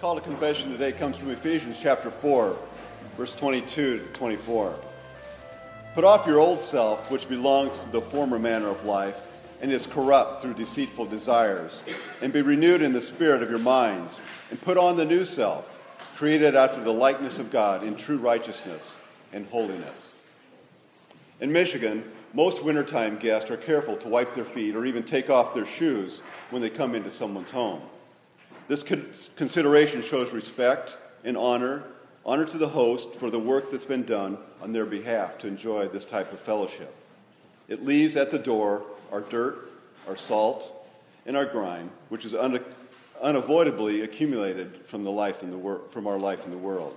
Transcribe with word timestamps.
Call 0.00 0.14
to 0.14 0.20
confession 0.22 0.70
today 0.70 0.92
comes 0.92 1.18
from 1.18 1.28
Ephesians 1.28 1.78
chapter 1.78 2.10
4, 2.10 2.56
verse 3.18 3.36
22 3.36 3.98
to 3.98 4.04
24. 4.14 4.74
Put 5.94 6.04
off 6.04 6.26
your 6.26 6.38
old 6.38 6.64
self, 6.64 7.10
which 7.10 7.28
belongs 7.28 7.78
to 7.80 7.88
the 7.90 8.00
former 8.00 8.38
manner 8.38 8.68
of 8.68 8.84
life 8.84 9.26
and 9.60 9.70
is 9.70 9.86
corrupt 9.86 10.40
through 10.40 10.54
deceitful 10.54 11.04
desires, 11.04 11.84
and 12.22 12.32
be 12.32 12.40
renewed 12.40 12.80
in 12.80 12.94
the 12.94 13.00
spirit 13.02 13.42
of 13.42 13.50
your 13.50 13.58
minds, 13.58 14.22
and 14.50 14.58
put 14.62 14.78
on 14.78 14.96
the 14.96 15.04
new 15.04 15.26
self, 15.26 15.78
created 16.16 16.54
after 16.54 16.82
the 16.82 16.90
likeness 16.90 17.38
of 17.38 17.50
God 17.50 17.84
in 17.84 17.94
true 17.94 18.16
righteousness 18.16 18.96
and 19.34 19.44
holiness. 19.48 20.16
In 21.42 21.52
Michigan, 21.52 22.10
most 22.32 22.64
wintertime 22.64 23.18
guests 23.18 23.50
are 23.50 23.58
careful 23.58 23.98
to 23.98 24.08
wipe 24.08 24.32
their 24.32 24.46
feet 24.46 24.74
or 24.76 24.86
even 24.86 25.02
take 25.02 25.28
off 25.28 25.52
their 25.52 25.66
shoes 25.66 26.22
when 26.48 26.62
they 26.62 26.70
come 26.70 26.94
into 26.94 27.10
someone's 27.10 27.50
home. 27.50 27.82
This 28.70 28.84
consideration 29.34 30.00
shows 30.00 30.30
respect 30.30 30.96
and 31.24 31.36
honor, 31.36 31.82
honor 32.24 32.44
to 32.44 32.56
the 32.56 32.68
host 32.68 33.16
for 33.16 33.28
the 33.28 33.36
work 33.40 33.72
that's 33.72 33.84
been 33.84 34.04
done 34.04 34.38
on 34.62 34.72
their 34.72 34.86
behalf 34.86 35.38
to 35.38 35.48
enjoy 35.48 35.88
this 35.88 36.04
type 36.04 36.32
of 36.32 36.38
fellowship. 36.38 36.94
It 37.66 37.84
leaves 37.84 38.14
at 38.14 38.30
the 38.30 38.38
door 38.38 38.84
our 39.10 39.22
dirt, 39.22 39.72
our 40.06 40.14
salt, 40.14 40.88
and 41.26 41.36
our 41.36 41.46
grime, 41.46 41.90
which 42.10 42.24
is 42.24 42.32
un- 42.32 42.64
unavoidably 43.20 44.02
accumulated 44.02 44.86
from, 44.86 45.02
the 45.02 45.10
life 45.10 45.42
in 45.42 45.50
the 45.50 45.58
wor- 45.58 45.82
from 45.90 46.06
our 46.06 46.16
life 46.16 46.44
in 46.44 46.52
the 46.52 46.56
world. 46.56 46.96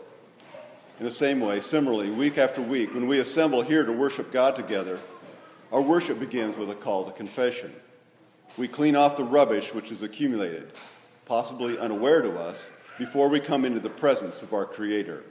In 0.99 1.07
the 1.07 1.11
same 1.11 1.39
way, 1.39 1.59
similarly, 1.59 2.11
week 2.11 2.37
after 2.37 2.61
week, 2.61 2.93
when 2.93 3.07
we 3.07 3.17
assemble 3.17 3.63
here 3.63 3.83
to 3.83 3.91
worship 3.91 4.31
God 4.31 4.55
together, 4.55 4.99
our 5.71 5.81
worship 5.81 6.19
begins 6.19 6.55
with 6.55 6.69
a 6.69 6.75
call 6.75 7.05
to 7.05 7.11
confession. 7.11 7.73
We 8.57 8.67
clean 8.67 8.95
off 8.95 9.17
the 9.17 9.23
rubbish 9.23 9.73
which 9.73 9.91
is 9.91 10.03
accumulated, 10.03 10.71
possibly 11.25 11.77
unaware 11.77 12.21
to 12.21 12.37
us, 12.37 12.69
before 12.97 13.27
we 13.27 13.39
come 13.39 13.65
into 13.65 13.79
the 13.79 13.89
presence 13.89 14.41
of 14.41 14.53
our 14.53 14.65
Creator. 14.65 15.23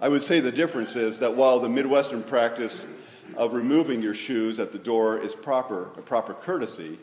I 0.00 0.08
would 0.08 0.22
say 0.22 0.38
the 0.40 0.52
difference 0.52 0.94
is 0.94 1.18
that 1.18 1.34
while 1.34 1.58
the 1.58 1.68
Midwestern 1.68 2.22
practice 2.22 2.86
of 3.36 3.52
removing 3.52 4.00
your 4.00 4.14
shoes 4.14 4.58
at 4.58 4.72
the 4.72 4.78
door 4.78 5.18
is 5.18 5.34
proper, 5.34 5.90
a 5.96 6.02
proper 6.02 6.34
courtesy, 6.34 6.98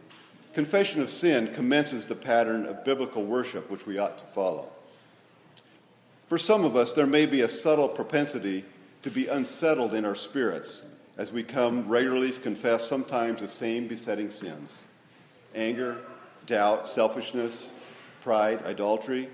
confession 0.53 1.02
of 1.02 1.09
sin 1.09 1.53
commences 1.53 2.06
the 2.08 2.16
pattern 2.16 2.66
of 2.66 2.86
biblical 2.86 3.23
worship 3.26 3.70
which 3.70 3.86
we 3.86 3.98
ought 3.98 4.17
to 4.17 4.26
follow. 4.26 4.70
For 6.28 6.38
some 6.38 6.64
of 6.64 6.76
us, 6.76 6.94
there 6.94 7.06
may 7.06 7.26
be 7.26 7.42
a 7.42 7.50
subtle 7.50 7.89
propensity 7.89 8.64
to 9.03 9.11
be 9.11 9.28
unsettled 9.28 9.94
in 9.94 10.06
our 10.06 10.16
spirits 10.16 10.83
as 11.17 11.31
we 11.31 11.44
come 11.44 11.88
regularly 11.88 12.31
to 12.31 12.39
confess 12.39 12.88
sometimes 12.88 13.42
the 13.42 13.48
same 13.48 13.88
besetting 13.88 14.30
sins 14.30 14.76
anger, 15.53 15.98
doubt, 16.45 16.86
selfishness, 16.86 17.72
pride, 18.26 18.66
idolatry. 18.66 19.30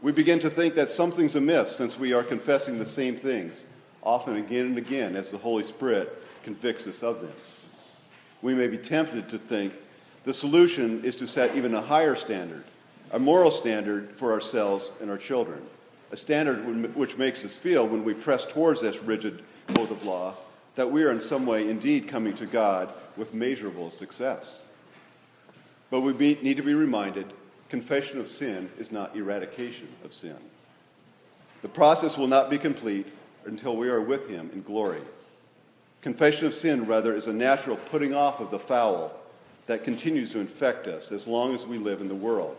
We 0.00 0.12
begin 0.12 0.38
to 0.38 0.48
think 0.48 0.76
that 0.76 0.88
something's 0.88 1.34
amiss 1.34 1.74
since 1.74 1.98
we 1.98 2.12
are 2.12 2.22
confessing 2.22 2.78
the 2.78 2.86
same 2.86 3.16
things, 3.16 3.66
often 4.04 4.36
again 4.36 4.66
and 4.66 4.78
again, 4.78 5.16
as 5.16 5.32
the 5.32 5.38
Holy 5.38 5.64
Spirit 5.64 6.22
convicts 6.44 6.86
us 6.86 7.02
of 7.02 7.20
them. 7.20 7.32
We 8.40 8.54
may 8.54 8.68
be 8.68 8.78
tempted 8.78 9.28
to 9.30 9.38
think 9.38 9.72
the 10.22 10.32
solution 10.32 11.02
is 11.02 11.16
to 11.16 11.26
set 11.26 11.56
even 11.56 11.74
a 11.74 11.80
higher 11.80 12.14
standard, 12.14 12.62
a 13.10 13.18
moral 13.18 13.50
standard 13.50 14.12
for 14.14 14.30
ourselves 14.30 14.94
and 15.00 15.10
our 15.10 15.18
children, 15.18 15.60
a 16.12 16.16
standard 16.16 16.94
which 16.94 17.18
makes 17.18 17.44
us 17.44 17.56
feel, 17.56 17.84
when 17.84 18.04
we 18.04 18.14
press 18.14 18.46
towards 18.46 18.80
this 18.80 19.02
rigid 19.02 19.42
code 19.74 19.90
of 19.90 20.06
law, 20.06 20.34
that 20.76 20.88
we 20.88 21.02
are 21.02 21.10
in 21.10 21.20
some 21.20 21.46
way 21.46 21.68
indeed 21.68 22.06
coming 22.06 22.36
to 22.36 22.46
God 22.46 22.94
with 23.16 23.34
measurable 23.34 23.90
success. 23.90 24.60
But 25.90 26.02
we 26.02 26.12
need 26.12 26.56
to 26.58 26.62
be 26.62 26.74
reminded 26.74 27.32
confession 27.68 28.20
of 28.20 28.28
sin 28.28 28.70
is 28.78 28.92
not 28.92 29.16
eradication 29.16 29.88
of 30.04 30.12
sin. 30.12 30.36
The 31.62 31.68
process 31.68 32.18
will 32.18 32.28
not 32.28 32.50
be 32.50 32.58
complete 32.58 33.06
until 33.46 33.76
we 33.76 33.88
are 33.88 34.00
with 34.00 34.28
Him 34.28 34.50
in 34.52 34.62
glory. 34.62 35.00
Confession 36.02 36.46
of 36.46 36.54
sin, 36.54 36.86
rather, 36.86 37.14
is 37.14 37.26
a 37.26 37.32
natural 37.32 37.76
putting 37.76 38.14
off 38.14 38.40
of 38.40 38.50
the 38.50 38.58
foul 38.58 39.12
that 39.66 39.84
continues 39.84 40.32
to 40.32 40.40
infect 40.40 40.86
us 40.86 41.10
as 41.10 41.26
long 41.26 41.54
as 41.54 41.66
we 41.66 41.78
live 41.78 42.00
in 42.00 42.08
the 42.08 42.14
world. 42.14 42.56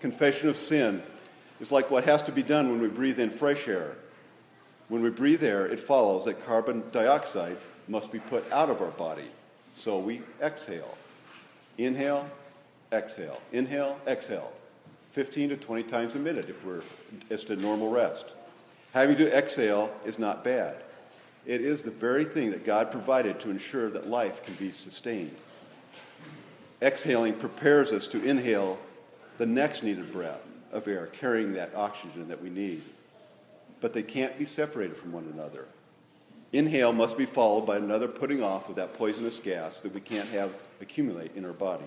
Confession 0.00 0.48
of 0.48 0.56
sin 0.56 1.02
is 1.60 1.70
like 1.70 1.90
what 1.90 2.04
has 2.04 2.22
to 2.24 2.32
be 2.32 2.42
done 2.42 2.70
when 2.70 2.80
we 2.80 2.88
breathe 2.88 3.20
in 3.20 3.30
fresh 3.30 3.68
air 3.68 3.96
when 4.90 5.02
we 5.02 5.10
breathe 5.10 5.44
air, 5.44 5.66
it 5.66 5.78
follows 5.78 6.24
that 6.24 6.44
carbon 6.44 6.82
dioxide 6.90 7.56
must 7.86 8.10
be 8.10 8.18
put 8.18 8.50
out 8.50 8.68
of 8.68 8.82
our 8.82 8.90
body. 8.90 9.30
So 9.76 10.00
we 10.00 10.20
exhale. 10.42 10.98
Inhale, 11.78 12.28
exhale. 12.92 13.40
Inhale, 13.52 13.98
exhale. 14.06 14.52
15 15.12 15.50
to 15.50 15.56
20 15.56 15.82
times 15.84 16.14
a 16.14 16.18
minute 16.18 16.48
if 16.48 16.64
we're 16.64 16.82
it's 17.28 17.44
a 17.44 17.56
normal 17.56 17.90
rest. 17.90 18.26
Having 18.92 19.16
to 19.18 19.36
exhale 19.36 19.92
is 20.04 20.18
not 20.18 20.44
bad. 20.44 20.76
It 21.46 21.60
is 21.60 21.82
the 21.82 21.90
very 21.90 22.24
thing 22.24 22.50
that 22.50 22.64
God 22.64 22.90
provided 22.90 23.40
to 23.40 23.50
ensure 23.50 23.88
that 23.90 24.08
life 24.08 24.44
can 24.44 24.54
be 24.54 24.70
sustained. 24.70 25.34
Exhaling 26.82 27.34
prepares 27.34 27.92
us 27.92 28.08
to 28.08 28.22
inhale 28.22 28.78
the 29.38 29.46
next 29.46 29.82
needed 29.82 30.12
breath 30.12 30.42
of 30.70 30.86
air, 30.86 31.06
carrying 31.06 31.54
that 31.54 31.74
oxygen 31.74 32.28
that 32.28 32.42
we 32.42 32.50
need 32.50 32.82
but 33.80 33.92
they 33.92 34.02
can't 34.02 34.38
be 34.38 34.44
separated 34.44 34.96
from 34.96 35.12
one 35.12 35.28
another. 35.32 35.66
Inhale 36.52 36.92
must 36.92 37.16
be 37.16 37.26
followed 37.26 37.66
by 37.66 37.76
another 37.76 38.08
putting 38.08 38.42
off 38.42 38.68
of 38.68 38.74
that 38.76 38.94
poisonous 38.94 39.38
gas 39.38 39.80
that 39.80 39.94
we 39.94 40.00
can't 40.00 40.28
have 40.30 40.52
accumulate 40.80 41.34
in 41.36 41.44
our 41.44 41.52
body. 41.52 41.84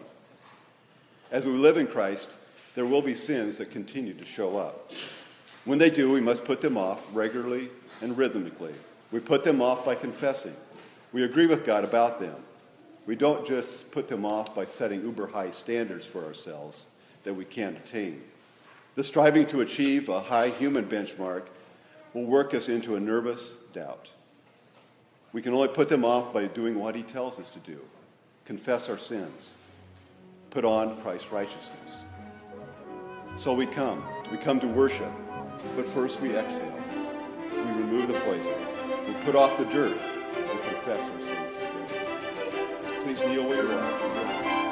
As 1.34 1.46
we 1.46 1.52
live 1.52 1.78
in 1.78 1.88
Christ, 1.88 2.32
there 2.76 2.86
will 2.86 3.02
be 3.02 3.16
sins 3.16 3.58
that 3.58 3.72
continue 3.72 4.14
to 4.14 4.24
show 4.24 4.56
up. 4.56 4.92
When 5.66 5.80
they 5.80 5.90
do, 5.90 6.12
we 6.12 6.22
must 6.22 6.46
put 6.46 6.62
them 6.62 6.78
off 6.78 7.02
regularly 7.12 7.72
and 8.02 8.16
rhythmically. 8.16 8.76
We 9.12 9.20
put 9.20 9.44
them 9.44 9.60
off 9.60 9.84
by 9.84 9.96
confessing. 9.96 10.56
We 11.12 11.24
agree 11.24 11.48
with 11.48 11.66
God 11.66 11.84
about 11.84 12.20
them. 12.20 12.36
We 13.08 13.16
don't 13.16 13.48
just 13.48 13.92
put 13.92 14.08
them 14.08 14.26
off 14.26 14.54
by 14.54 14.66
setting 14.66 15.02
uber 15.02 15.26
high 15.26 15.50
standards 15.50 16.06
for 16.06 16.24
ourselves 16.24 16.86
that 17.24 17.34
we 17.34 17.46
can't 17.46 17.78
attain. 17.78 18.22
The 18.94 19.04
striving 19.04 19.48
to 19.48 19.62
achieve 19.62 20.10
a 20.10 20.20
high 20.20 20.50
human 20.50 20.86
benchmark 20.86 21.48
will 22.14 22.26
work 22.26 22.54
us 22.54 22.70
into 22.70 22.96
a 22.96 23.00
nervous 23.00 23.54
doubt. 23.74 24.12
We 25.32 25.42
can 25.42 25.56
only 25.56 25.70
put 25.70 25.90
them 25.90 26.06
off 26.06 26.32
by 26.32 26.46
doing 26.46 26.78
what 26.78 26.94
he 26.94 27.02
tells 27.02 27.40
us 27.40 27.50
to 27.50 27.60
do 27.60 27.80
confess 28.46 28.88
our 28.88 28.98
sins, 29.00 29.54
put 30.53 30.66
on 30.66 30.96
Christ's 31.02 31.31
righteousness. 31.31 32.03
So 33.36 33.56
we 33.56 33.66
come. 33.66 34.03
We 34.31 34.38
come 34.38 34.59
to 34.59 34.68
worship, 34.68 35.12
but 35.75 35.88
first 35.88 36.22
we 36.22 36.36
exhale. 36.36 36.72
We 37.52 37.58
remove 37.58 38.08
the 38.08 38.19
poison. 38.19 38.53
We 39.08 39.14
put 39.24 39.36
off 39.36 39.58
the 39.58 39.66
dirt. 39.66 39.97
We 39.97 40.59
confess 40.69 41.09
our 41.09 41.22
sins 41.22 41.55
together. 41.55 43.03
Please 43.03 43.20
kneel 43.22 43.50
where 43.50 43.64
you 43.64 43.72
are. 43.72 44.63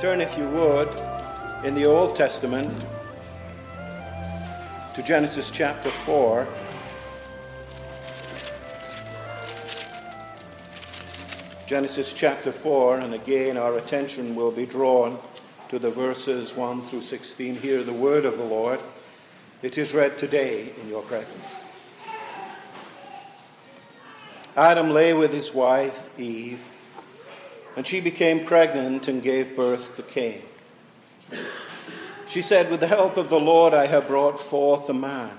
Turn, 0.00 0.22
if 0.22 0.38
you 0.38 0.48
would, 0.48 0.88
in 1.62 1.74
the 1.74 1.84
Old 1.84 2.16
Testament 2.16 2.74
to 4.94 5.02
Genesis 5.02 5.50
chapter 5.50 5.90
4. 5.90 6.48
Genesis 11.66 12.14
chapter 12.14 12.50
4, 12.50 13.00
and 13.00 13.12
again 13.12 13.58
our 13.58 13.76
attention 13.76 14.34
will 14.34 14.50
be 14.50 14.64
drawn 14.64 15.18
to 15.68 15.78
the 15.78 15.90
verses 15.90 16.56
1 16.56 16.80
through 16.80 17.02
16. 17.02 17.56
Hear 17.56 17.84
the 17.84 17.92
word 17.92 18.24
of 18.24 18.38
the 18.38 18.44
Lord. 18.44 18.80
It 19.60 19.76
is 19.76 19.92
read 19.92 20.16
today 20.16 20.72
in 20.80 20.88
your 20.88 21.02
presence. 21.02 21.72
Adam 24.56 24.88
lay 24.88 25.12
with 25.12 25.30
his 25.34 25.52
wife, 25.52 26.08
Eve 26.18 26.69
and 27.80 27.86
she 27.86 27.98
became 27.98 28.44
pregnant 28.44 29.08
and 29.08 29.22
gave 29.22 29.56
birth 29.56 29.96
to 29.96 30.02
Cain. 30.02 30.42
She 32.28 32.42
said, 32.42 32.70
With 32.70 32.80
the 32.80 32.86
help 32.86 33.16
of 33.16 33.30
the 33.30 33.40
Lord, 33.40 33.72
I 33.72 33.86
have 33.86 34.06
brought 34.06 34.38
forth 34.38 34.90
a 34.90 34.92
man. 34.92 35.30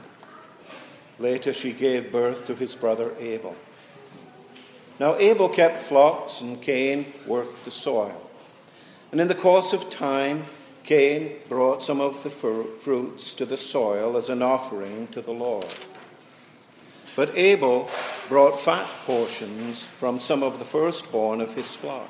Later, 1.20 1.54
she 1.54 1.72
gave 1.72 2.12
birth 2.12 2.44
to 2.48 2.56
his 2.56 2.74
brother 2.74 3.14
Abel. 3.20 3.56
Now, 5.00 5.18
Abel 5.18 5.50
kept 5.50 5.84
flocks, 5.84 6.42
and 6.42 6.60
Cain 6.60 7.14
worked 7.28 7.64
the 7.64 7.70
soil. 7.70 8.28
And 9.12 9.22
in 9.22 9.28
the 9.28 9.36
course 9.36 9.72
of 9.72 9.92
time, 9.92 10.46
Cain 10.84 11.34
brought 11.48 11.84
some 11.84 12.02
of 12.02 12.24
the 12.24 12.32
fruits 12.32 13.36
to 13.36 13.46
the 13.46 13.56
soil 13.56 14.18
as 14.18 14.30
an 14.30 14.42
offering 14.42 15.06
to 15.10 15.22
the 15.22 15.32
Lord. 15.32 15.72
But 17.16 17.38
Abel 17.38 17.88
brought 18.28 18.60
fat 18.60 18.88
portions 19.06 19.84
from 19.84 20.20
some 20.20 20.42
of 20.42 20.58
the 20.58 20.66
firstborn 20.66 21.40
of 21.40 21.54
his 21.54 21.76
flock. 21.76 22.10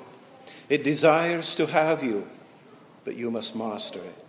It 0.71 0.85
desires 0.85 1.53
to 1.55 1.65
have 1.65 2.01
you, 2.01 2.29
but 3.03 3.17
you 3.17 3.29
must 3.29 3.57
master 3.57 3.99
it. 3.99 4.25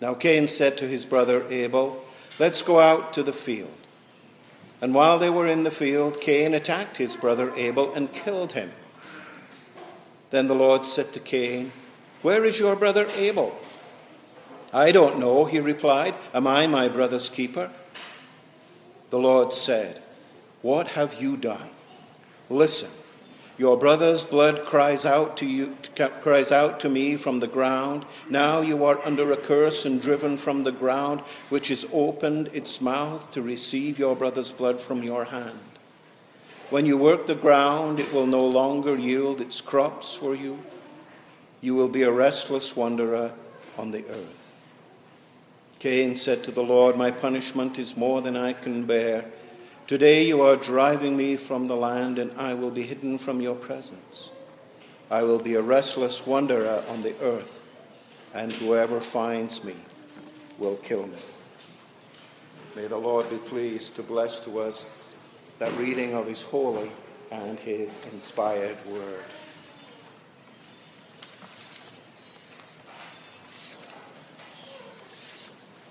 Now 0.00 0.14
Cain 0.14 0.46
said 0.46 0.78
to 0.78 0.86
his 0.86 1.04
brother 1.04 1.44
Abel, 1.50 2.04
Let's 2.38 2.62
go 2.62 2.78
out 2.78 3.12
to 3.14 3.24
the 3.24 3.32
field. 3.32 3.74
And 4.80 4.94
while 4.94 5.18
they 5.18 5.30
were 5.30 5.48
in 5.48 5.64
the 5.64 5.72
field, 5.72 6.20
Cain 6.20 6.54
attacked 6.54 6.98
his 6.98 7.16
brother 7.16 7.52
Abel 7.56 7.92
and 7.92 8.12
killed 8.12 8.52
him. 8.52 8.70
Then 10.30 10.46
the 10.46 10.54
Lord 10.54 10.86
said 10.86 11.12
to 11.14 11.18
Cain, 11.18 11.72
Where 12.22 12.44
is 12.44 12.60
your 12.60 12.76
brother 12.76 13.08
Abel? 13.16 13.58
I 14.72 14.92
don't 14.92 15.18
know, 15.18 15.44
he 15.44 15.58
replied. 15.58 16.14
Am 16.32 16.46
I 16.46 16.68
my 16.68 16.86
brother's 16.86 17.28
keeper? 17.28 17.72
The 19.10 19.18
Lord 19.18 19.52
said, 19.52 20.00
What 20.62 20.86
have 20.86 21.20
you 21.20 21.36
done? 21.36 21.70
Listen, 22.48 22.90
your 23.58 23.76
brother's 23.76 24.22
blood 24.22 24.64
cries 24.64 25.04
out 25.04 25.36
to 25.38 25.46
you 25.46 25.76
cries 26.22 26.52
out 26.52 26.78
to 26.80 26.88
me 26.88 27.16
from 27.16 27.40
the 27.40 27.48
ground. 27.48 28.06
Now 28.30 28.60
you 28.60 28.84
are 28.84 29.04
under 29.04 29.32
a 29.32 29.36
curse 29.36 29.84
and 29.84 30.00
driven 30.00 30.36
from 30.36 30.62
the 30.62 30.72
ground, 30.72 31.20
which 31.48 31.68
has 31.68 31.84
opened 31.92 32.50
its 32.52 32.80
mouth 32.80 33.30
to 33.32 33.42
receive 33.42 33.98
your 33.98 34.14
brother's 34.14 34.52
blood 34.52 34.80
from 34.80 35.02
your 35.02 35.24
hand. 35.24 35.58
When 36.70 36.86
you 36.86 36.96
work 36.96 37.26
the 37.26 37.34
ground, 37.34 37.98
it 37.98 38.12
will 38.12 38.26
no 38.26 38.46
longer 38.46 38.94
yield 38.94 39.40
its 39.40 39.60
crops 39.60 40.14
for 40.14 40.36
you. 40.36 40.58
You 41.60 41.74
will 41.74 41.88
be 41.88 42.02
a 42.02 42.12
restless 42.12 42.76
wanderer 42.76 43.32
on 43.76 43.90
the 43.90 44.04
earth. 44.06 44.60
Cain 45.80 46.14
said 46.14 46.44
to 46.44 46.50
the 46.50 46.62
Lord, 46.62 46.96
My 46.96 47.10
punishment 47.10 47.78
is 47.78 47.96
more 47.96 48.20
than 48.20 48.36
I 48.36 48.52
can 48.52 48.84
bear. 48.84 49.24
Today 49.88 50.26
you 50.26 50.42
are 50.42 50.56
driving 50.56 51.16
me 51.16 51.36
from 51.36 51.66
the 51.66 51.74
land, 51.74 52.18
and 52.18 52.30
I 52.36 52.52
will 52.52 52.70
be 52.70 52.82
hidden 52.82 53.16
from 53.16 53.40
your 53.40 53.54
presence. 53.54 54.28
I 55.10 55.22
will 55.22 55.38
be 55.38 55.54
a 55.54 55.62
restless 55.62 56.26
wanderer 56.26 56.84
on 56.90 57.00
the 57.00 57.18
earth, 57.22 57.62
and 58.34 58.52
whoever 58.52 59.00
finds 59.00 59.64
me 59.64 59.72
will 60.58 60.76
kill 60.76 61.06
me. 61.06 61.16
May 62.76 62.86
the 62.86 62.98
Lord 62.98 63.30
be 63.30 63.38
pleased 63.38 63.96
to 63.96 64.02
bless 64.02 64.38
to 64.40 64.58
us 64.60 65.08
that 65.58 65.74
reading 65.78 66.12
of 66.12 66.26
his 66.26 66.42
holy 66.42 66.92
and 67.32 67.58
his 67.58 67.96
inspired 68.12 68.76
word. 68.92 69.24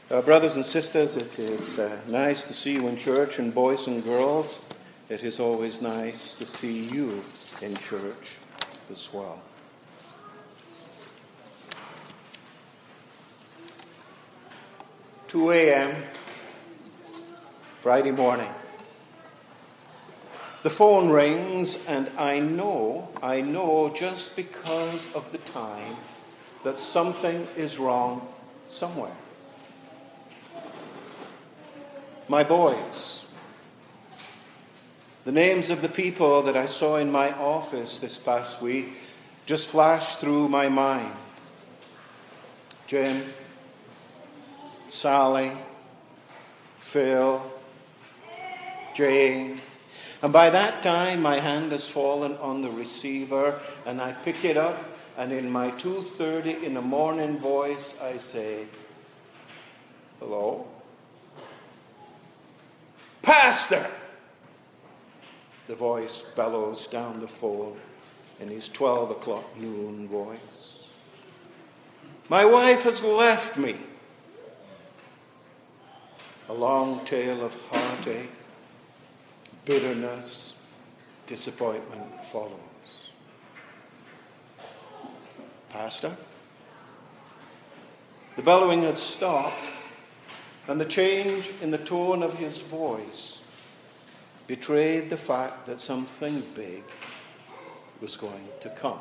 Uh, 0.10 0.22
brothers 0.22 0.56
and 0.56 0.66
sisters, 0.66 1.18
it 1.18 1.38
is 1.38 1.80
uh, 1.80 1.98
nice 2.08 2.48
to 2.48 2.54
see 2.54 2.72
you 2.72 2.88
in 2.88 2.96
church, 2.96 3.40
and 3.40 3.54
boys 3.54 3.88
and 3.88 4.02
girls, 4.06 4.62
it 5.10 5.22
is 5.22 5.38
always 5.38 5.82
nice 5.82 6.34
to 6.34 6.46
see 6.46 6.88
you 6.96 7.22
in 7.62 7.76
church 7.76 8.38
as 8.90 9.14
well. 9.14 9.42
Two 15.28 15.52
a.m. 15.52 15.94
Friday 17.80 18.12
morning. 18.12 18.50
The 20.64 20.70
phone 20.70 21.10
rings, 21.10 21.86
and 21.86 22.10
I 22.18 22.40
know, 22.40 23.10
I 23.22 23.42
know 23.42 23.94
just 23.94 24.38
because 24.38 25.14
of 25.14 25.34
the 25.34 25.40
time 25.40 25.98
that 26.64 26.80
something 26.80 27.46
is 27.58 27.78
wrong 27.78 28.26
somewhere 28.70 29.12
my 32.30 32.44
boys. 32.44 33.26
The 35.26 35.32
names 35.32 35.70
of 35.70 35.82
the 35.82 35.90
people 35.90 36.42
that 36.44 36.56
I 36.56 36.66
saw 36.66 36.98
in 36.98 37.12
my 37.12 37.32
office 37.34 38.00
this 38.00 38.18
past 38.18 38.62
week 38.62 38.94
just 39.46 39.68
flashed 39.68 40.20
through 40.20 40.48
my 40.50 40.70
mind 40.70 41.14
Jim, 42.86 43.22
Sally, 44.88 45.52
Phil, 46.78 47.52
Jane. 48.94 49.60
And 50.22 50.32
by 50.32 50.50
that 50.50 50.82
time, 50.82 51.22
my 51.22 51.40
hand 51.40 51.74
has 51.74 51.92
fallen 51.92 52.38
on 52.38 52.62
the 52.62 52.72
receiver, 52.72 53.60
and 53.86 54.02
I 54.02 54.14
pick 54.14 54.46
it 54.46 54.56
up, 54.56 54.82
and 55.18 55.34
in 55.34 55.52
my 55.52 55.72
2:30 55.72 56.64
in 56.64 56.74
the 56.74 56.82
morning 56.82 57.38
voice, 57.38 57.96
I 58.02 58.18
say, 58.18 58.68
"Hello." 60.20 60.77
Pastor! 63.28 63.86
The 65.68 65.76
voice 65.76 66.22
bellows 66.22 66.88
down 66.88 67.20
the 67.20 67.28
phone 67.28 67.78
in 68.40 68.48
his 68.48 68.70
12 68.70 69.12
o'clock 69.12 69.58
noon 69.58 70.08
voice. 70.08 70.88
My 72.30 72.46
wife 72.46 72.84
has 72.84 73.04
left 73.04 73.58
me. 73.58 73.76
A 76.48 76.54
long 76.54 77.04
tale 77.04 77.44
of 77.44 77.54
heartache, 77.70 78.32
bitterness, 79.66 80.56
disappointment 81.26 82.24
follows. 82.24 83.12
Pastor? 85.68 86.16
The 88.38 88.42
bellowing 88.42 88.84
had 88.84 88.98
stopped 88.98 89.72
and 90.68 90.82
the 90.82 90.86
change 90.86 91.52
in 91.62 91.72
the 91.72 91.78
tone 91.78 92.22
of 92.22 92.34
his 92.34 92.58
voice 92.58 93.42
betrayed 94.48 95.10
the 95.10 95.18
fact 95.18 95.66
that 95.66 95.80
something 95.80 96.44
big 96.54 96.84
was 98.02 98.18
going 98.18 98.48
to 98.60 98.70
come. 98.70 99.00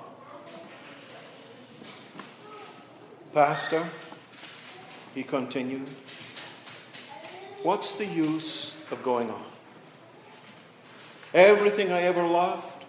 Pastor, 3.33 3.87
he 5.15 5.23
continued, 5.23 5.89
what's 7.63 7.95
the 7.95 8.07
use 8.07 8.75
of 8.91 9.03
going 9.03 9.31
on? 9.31 9.45
Everything 11.35 11.93
I 11.93 12.03
ever 12.03 12.23
loved, 12.27 12.85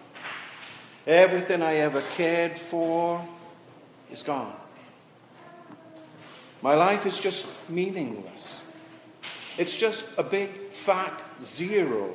everything 1.06 1.62
I 1.62 1.76
ever 1.76 2.00
cared 2.12 2.58
for 2.58 3.26
is 4.10 4.22
gone. 4.22 4.54
My 6.62 6.74
life 6.74 7.06
is 7.06 7.18
just 7.20 7.46
meaningless. 7.68 8.62
It's 9.58 9.76
just 9.76 10.16
a 10.16 10.22
big 10.22 10.70
fat 10.70 11.22
zero. 11.42 12.14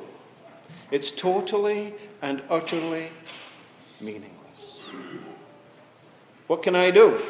It's 0.90 1.10
totally 1.10 1.94
and 2.22 2.42
utterly 2.48 3.10
meaningless. 4.00 4.82
What 6.46 6.62
can 6.62 6.74
I 6.74 6.90
do? 6.90 7.20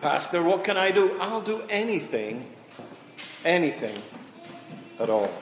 Pastor, 0.00 0.42
what 0.42 0.62
can 0.62 0.76
I 0.76 0.92
do? 0.92 1.16
I'll 1.20 1.40
do 1.40 1.64
anything, 1.68 2.48
anything 3.44 3.96
at 5.00 5.10
all. 5.10 5.32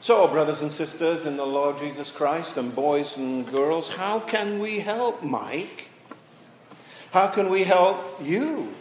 So, 0.00 0.26
brothers 0.26 0.62
and 0.62 0.72
sisters 0.72 1.26
in 1.26 1.36
the 1.36 1.46
Lord 1.46 1.78
Jesus 1.78 2.10
Christ, 2.10 2.56
and 2.56 2.74
boys 2.74 3.16
and 3.16 3.46
girls, 3.46 3.94
how 3.94 4.20
can 4.20 4.58
we 4.58 4.78
help 4.78 5.22
Mike? 5.22 5.90
How 7.12 7.26
can 7.26 7.50
we 7.50 7.64
help 7.64 8.18
you 8.22 8.74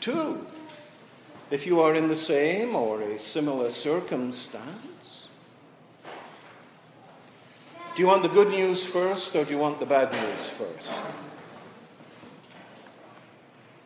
too? 0.00 0.46
If 1.54 1.68
you 1.68 1.78
are 1.78 1.94
in 1.94 2.08
the 2.08 2.16
same 2.16 2.74
or 2.74 3.00
a 3.00 3.16
similar 3.16 3.70
circumstance? 3.70 5.28
Do 7.94 8.02
you 8.02 8.08
want 8.08 8.24
the 8.24 8.28
good 8.28 8.48
news 8.48 8.84
first 8.84 9.36
or 9.36 9.44
do 9.44 9.52
you 9.52 9.60
want 9.60 9.78
the 9.78 9.86
bad 9.86 10.10
news 10.10 10.48
first? 10.50 11.06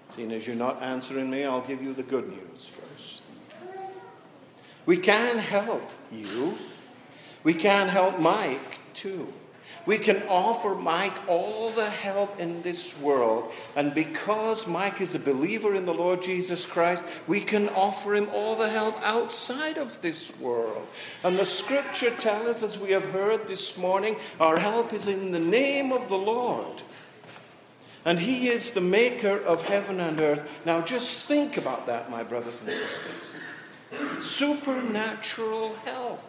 Seeing 0.09 0.33
as 0.33 0.47
you're 0.47 0.57
not 0.57 0.81
answering 0.81 1.29
me, 1.29 1.45
I'll 1.45 1.61
give 1.61 1.83
you 1.83 1.93
the 1.93 2.03
good 2.03 2.31
news 2.31 2.65
first. 2.65 3.25
We 4.87 4.97
can 4.97 5.37
help 5.37 5.91
you. 6.11 6.57
We 7.45 7.53
can 7.53 7.89
help 7.89 8.19
Mike 8.19 8.81
too. 8.95 9.31
We 9.89 9.97
can 9.97 10.23
offer 10.29 10.75
Mike 10.75 11.17
all 11.27 11.71
the 11.71 11.89
help 11.89 12.39
in 12.39 12.61
this 12.61 12.95
world. 12.99 13.51
And 13.75 13.95
because 13.95 14.67
Mike 14.67 15.01
is 15.01 15.15
a 15.15 15.19
believer 15.19 15.75
in 15.75 15.87
the 15.87 15.95
Lord 15.95 16.21
Jesus 16.21 16.67
Christ, 16.67 17.07
we 17.27 17.41
can 17.41 17.71
offer 17.71 18.15
him 18.15 18.29
all 18.35 18.55
the 18.55 18.69
help 18.69 19.01
outside 19.03 19.79
of 19.79 20.03
this 20.03 20.39
world. 20.41 20.87
And 21.25 21.39
the 21.39 21.47
scripture 21.47 22.11
tells 22.11 22.63
us, 22.63 22.63
as 22.63 22.79
we 22.79 22.91
have 22.91 23.13
heard 23.13 23.47
this 23.47 23.79
morning, 23.79 24.17
our 24.39 24.59
help 24.59 24.93
is 24.93 25.09
in 25.09 25.33
the 25.33 25.41
name 25.41 25.91
of 25.91 26.11
the 26.11 26.19
Lord. 26.19 26.83
And 28.05 28.19
he 28.19 28.49
is 28.49 28.73
the 28.73 28.83
maker 28.83 29.39
of 29.39 29.63
heaven 29.63 30.01
and 30.01 30.21
earth. 30.21 30.61
Now 30.67 30.83
just 30.83 31.27
think 31.27 31.57
about 31.57 31.87
that, 31.87 32.11
my 32.11 32.23
brothers 32.23 32.61
and 32.61 32.71
sisters. 32.71 33.33
Supernatural 34.21 35.77
help. 35.87 36.21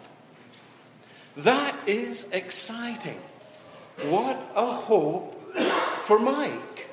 That 1.35 1.75
is 1.85 2.31
exciting. 2.31 3.19
What 4.03 4.39
a 4.55 4.65
hope 4.65 5.35
for 6.03 6.19
Mike 6.19 6.89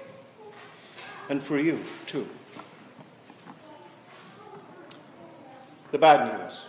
and 1.28 1.42
for 1.42 1.58
you, 1.58 1.78
too. 2.06 2.26
The 5.92 5.98
bad 5.98 6.40
news. 6.40 6.66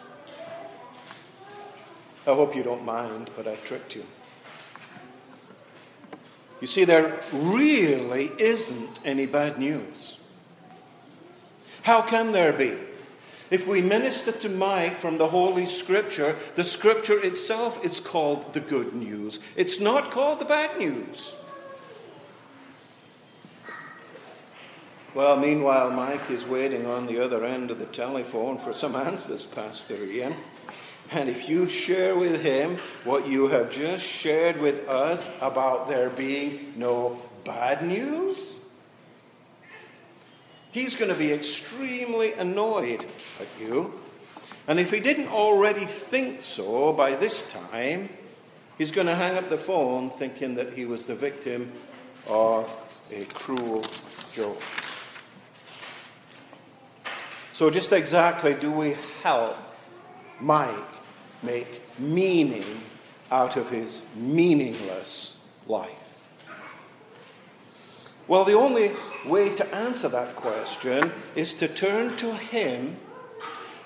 I 2.27 2.33
hope 2.33 2.55
you 2.55 2.61
don't 2.61 2.85
mind, 2.85 3.31
but 3.35 3.47
I 3.47 3.55
tricked 3.55 3.95
you. 3.95 4.05
You 6.61 6.67
see, 6.67 6.85
there 6.85 7.19
really 7.31 8.31
isn't 8.37 8.99
any 9.05 9.25
bad 9.25 9.57
news. 9.57 10.17
How 11.83 12.01
can 12.01 12.31
there 12.31 12.53
be? 12.53 12.73
If 13.49 13.67
we 13.67 13.81
minister 13.81 14.31
to 14.31 14.49
Mike 14.49 14.97
from 14.97 15.17
the 15.17 15.29
Holy 15.29 15.65
Scripture, 15.65 16.35
the 16.55 16.63
Scripture 16.63 17.19
itself 17.23 17.83
is 17.83 17.99
called 17.99 18.53
the 18.53 18.59
good 18.59 18.93
news. 18.93 19.39
It's 19.55 19.79
not 19.79 20.11
called 20.11 20.39
the 20.39 20.45
bad 20.45 20.77
news. 20.77 21.35
Well, 25.13 25.37
meanwhile, 25.37 25.89
Mike 25.89 26.29
is 26.29 26.45
waiting 26.45 26.85
on 26.85 27.07
the 27.07 27.23
other 27.23 27.43
end 27.43 27.71
of 27.71 27.79
the 27.79 27.85
telephone 27.85 28.57
for 28.57 28.73
some 28.73 28.95
answers, 28.95 29.45
Pastor 29.45 30.03
Ian. 30.03 30.35
And 31.11 31.29
if 31.29 31.47
you 31.47 31.67
share 31.67 32.17
with 32.17 32.43
him 32.43 32.77
what 33.03 33.27
you 33.27 33.47
have 33.47 33.71
just 33.71 34.05
shared 34.05 34.59
with 34.59 34.87
us 34.89 35.29
about 35.41 35.87
there 35.87 36.09
being 36.09 36.73
no 36.75 37.19
bad 37.45 37.81
news, 37.81 38.56
he's 40.77 40.95
going 40.95 41.09
to 41.09 41.17
be 41.17 41.33
extremely 41.33 42.33
annoyed 42.33 43.03
at 43.39 43.47
you. 43.59 43.99
And 44.67 44.79
if 44.79 44.91
he 44.91 44.99
didn't 44.99 45.29
already 45.29 45.85
think 45.85 46.43
so 46.43 46.93
by 46.93 47.15
this 47.15 47.41
time, 47.51 48.09
he's 48.77 48.91
going 48.91 49.07
to 49.07 49.15
hang 49.15 49.37
up 49.37 49.49
the 49.49 49.57
phone 49.57 50.11
thinking 50.11 50.53
that 50.55 50.73
he 50.73 50.85
was 50.85 51.07
the 51.07 51.15
victim 51.15 51.71
of 52.27 52.69
a 53.11 53.25
cruel 53.25 53.83
joke. 54.33 54.61
So, 57.53 57.71
just 57.71 57.91
exactly 57.91 58.53
do 58.53 58.71
we 58.71 58.95
help 59.23 59.57
Mike 60.39 60.93
make 61.41 61.81
meaning 61.97 62.81
out 63.31 63.57
of 63.57 63.71
his 63.71 64.03
meaningless 64.15 65.37
life? 65.65 65.96
Well, 68.27 68.43
the 68.43 68.53
only 68.53 68.91
way 69.25 69.55
to 69.55 69.75
answer 69.75 70.09
that 70.09 70.35
question 70.35 71.11
is 71.35 71.53
to 71.55 71.67
turn 71.67 72.17
to 72.17 72.35
Him 72.35 72.97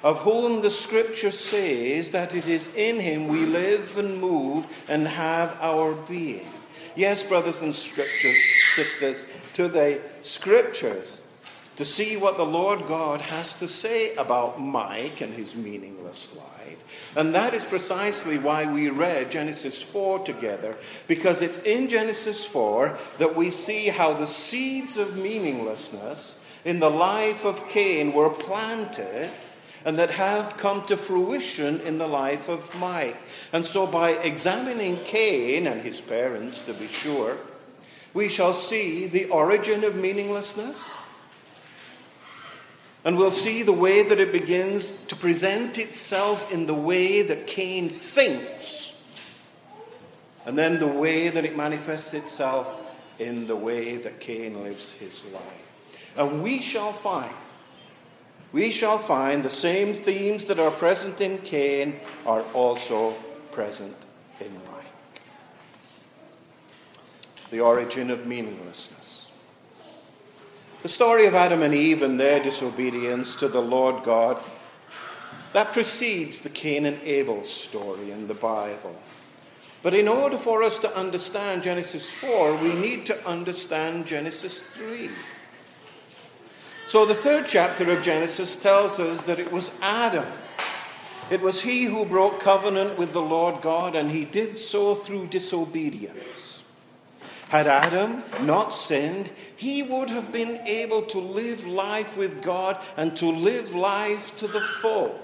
of 0.03 0.19
whom 0.19 0.62
the 0.62 0.69
Scripture 0.69 1.29
says 1.31 2.12
that 2.12 2.33
it 2.33 2.48
is 2.48 2.74
in 2.75 3.00
Him 3.00 3.27
we 3.27 3.45
live 3.45 3.98
and 3.98 4.19
move 4.19 4.65
and 4.88 5.07
have 5.07 5.55
our 5.62 5.93
being. 5.93 6.48
Yes, 6.95 7.24
brothers 7.24 7.62
and 7.62 7.74
sisters, 7.74 9.25
to 9.53 9.67
the 9.67 10.01
Scriptures 10.21 11.21
to 11.81 11.85
see 11.85 12.15
what 12.15 12.38
the 12.38 12.45
Lord 12.45 12.85
God 12.85 13.21
has 13.21 13.55
to 13.55 13.67
say 13.67 14.13
about 14.13 14.61
Mike 14.61 15.19
and 15.19 15.33
his 15.33 15.55
meaningless 15.55 16.35
life. 16.35 17.11
And 17.15 17.33
that 17.33 17.55
is 17.55 17.65
precisely 17.65 18.38
why 18.38 18.71
we 18.71 18.91
read 18.91 19.31
Genesis 19.31 19.81
4 19.81 20.19
together, 20.19 20.77
because 21.07 21.41
it's 21.41 21.57
in 21.57 21.89
Genesis 21.89 22.45
4 22.45 22.95
that 23.17 23.35
we 23.35 23.50
see 23.50 23.88
how 23.88 24.13
the 24.13 24.27
seeds 24.27 24.95
of 24.95 25.17
meaninglessness 25.17 26.39
in 26.63 26.79
the 26.79 26.91
life 26.91 27.45
of 27.45 27.67
Cain 27.67 28.13
were 28.13 28.29
planted 28.29 29.31
and 29.83 29.97
that 29.97 30.11
have 30.11 30.57
come 30.57 30.83
to 30.83 30.95
fruition 30.95 31.81
in 31.81 31.97
the 31.97 32.07
life 32.07 32.47
of 32.47 32.75
Mike. 32.75 33.17
And 33.51 33.65
so, 33.65 33.88
by 33.88 34.11
examining 34.11 34.97
Cain 34.97 35.65
and 35.65 35.81
his 35.81 36.00
parents, 36.00 36.61
to 36.61 36.75
be 36.75 36.88
sure, 36.88 37.38
we 38.13 38.29
shall 38.29 38.53
see 38.53 39.07
the 39.07 39.25
origin 39.29 39.83
of 39.83 39.95
meaninglessness 39.95 40.95
and 43.03 43.17
we'll 43.17 43.31
see 43.31 43.63
the 43.63 43.74
way 43.74 44.03
that 44.03 44.20
it 44.20 44.31
begins 44.31 44.91
to 45.08 45.15
present 45.15 45.79
itself 45.79 46.51
in 46.51 46.65
the 46.67 46.75
way 46.75 47.24
that 47.24 47.48
Cain 47.48 47.89
thinks, 47.89 49.01
and 50.46 50.58
then 50.58 50.79
the 50.79 50.88
way 50.88 51.29
that 51.29 51.46
it 51.46 51.55
manifests 51.55 52.13
itself 52.13 52.77
in 53.20 53.48
the 53.48 53.55
way 53.55 53.98
that 53.98 54.20
Cain 54.20 54.63
lives 54.63 54.93
his 54.93 55.24
life. 55.25 55.74
And 56.17 56.41
we 56.41 56.62
shall 56.62 56.91
find, 56.91 57.34
we 58.51 58.72
shall 58.72 58.98
find 58.98 59.43
the 59.43 59.50
same 59.50 59.93
themes 59.93 60.46
that 60.46 60.60
are 60.60 60.72
present 60.72 61.22
in 61.22 61.38
Cain 61.39 62.00
are 62.25 62.43
also 62.53 63.12
present 63.51 63.96
in 64.39 64.53
Mike. 64.53 65.22
The 67.51 67.60
origin 67.60 68.10
of 68.10 68.25
meaninglessness. 68.25 69.00
The 70.81 70.89
story 70.89 71.27
of 71.27 71.35
Adam 71.35 71.61
and 71.61 71.75
Eve 71.75 72.01
and 72.01 72.19
their 72.19 72.41
disobedience 72.41 73.35
to 73.35 73.47
the 73.47 73.61
Lord 73.61 74.03
God, 74.03 74.41
that 75.53 75.73
precedes 75.73 76.41
the 76.41 76.50
Cain 76.50 76.88
and 76.88 77.00
Abel 77.03 77.43
story 77.43 78.09
in 78.09 78.27
the 78.27 78.33
Bible. 78.33 78.95
But 79.83 79.93
in 79.93 80.07
order 80.07 80.38
for 80.38 80.63
us 80.63 80.79
to 80.79 80.97
understand 80.97 81.61
Genesis 81.61 82.09
4, 82.09 82.55
we 82.57 82.73
need 82.73 83.05
to 83.07 83.27
understand 83.27 84.07
Genesis 84.07 84.65
3. 84.67 85.09
So 86.88 87.05
the 87.05 87.13
third 87.13 87.45
chapter 87.47 87.89
of 87.91 88.01
Genesis 88.01 88.55
tells 88.55 89.00
us 89.00 89.25
that 89.25 89.38
it 89.38 89.51
was 89.51 89.71
Adam. 89.81 90.25
It 91.29 91.41
was 91.41 91.61
he 91.61 91.85
who 91.85 92.05
broke 92.05 92.39
covenant 92.39 92.97
with 92.97 93.13
the 93.13 93.21
Lord 93.21 93.61
God, 93.61 93.95
and 93.95 94.09
he 94.09 94.25
did 94.25 94.57
so 94.57 94.95
through 94.95 95.27
disobedience. 95.27 96.61
Had 97.51 97.67
Adam 97.67 98.24
not 98.43 98.74
sinned, 98.74 99.29
he 99.58 99.84
would 99.84 100.10
have 100.10 100.31
been 100.31 100.65
able 100.65 101.01
to 101.01 101.20
live 101.20 101.67
life 101.67 102.15
with 102.15 102.41
God 102.41 102.81
and 102.96 103.13
to 103.17 103.25
live 103.25 103.75
life 103.75 104.34
to 104.38 104.48
the 104.48 104.62
full. 104.62 105.20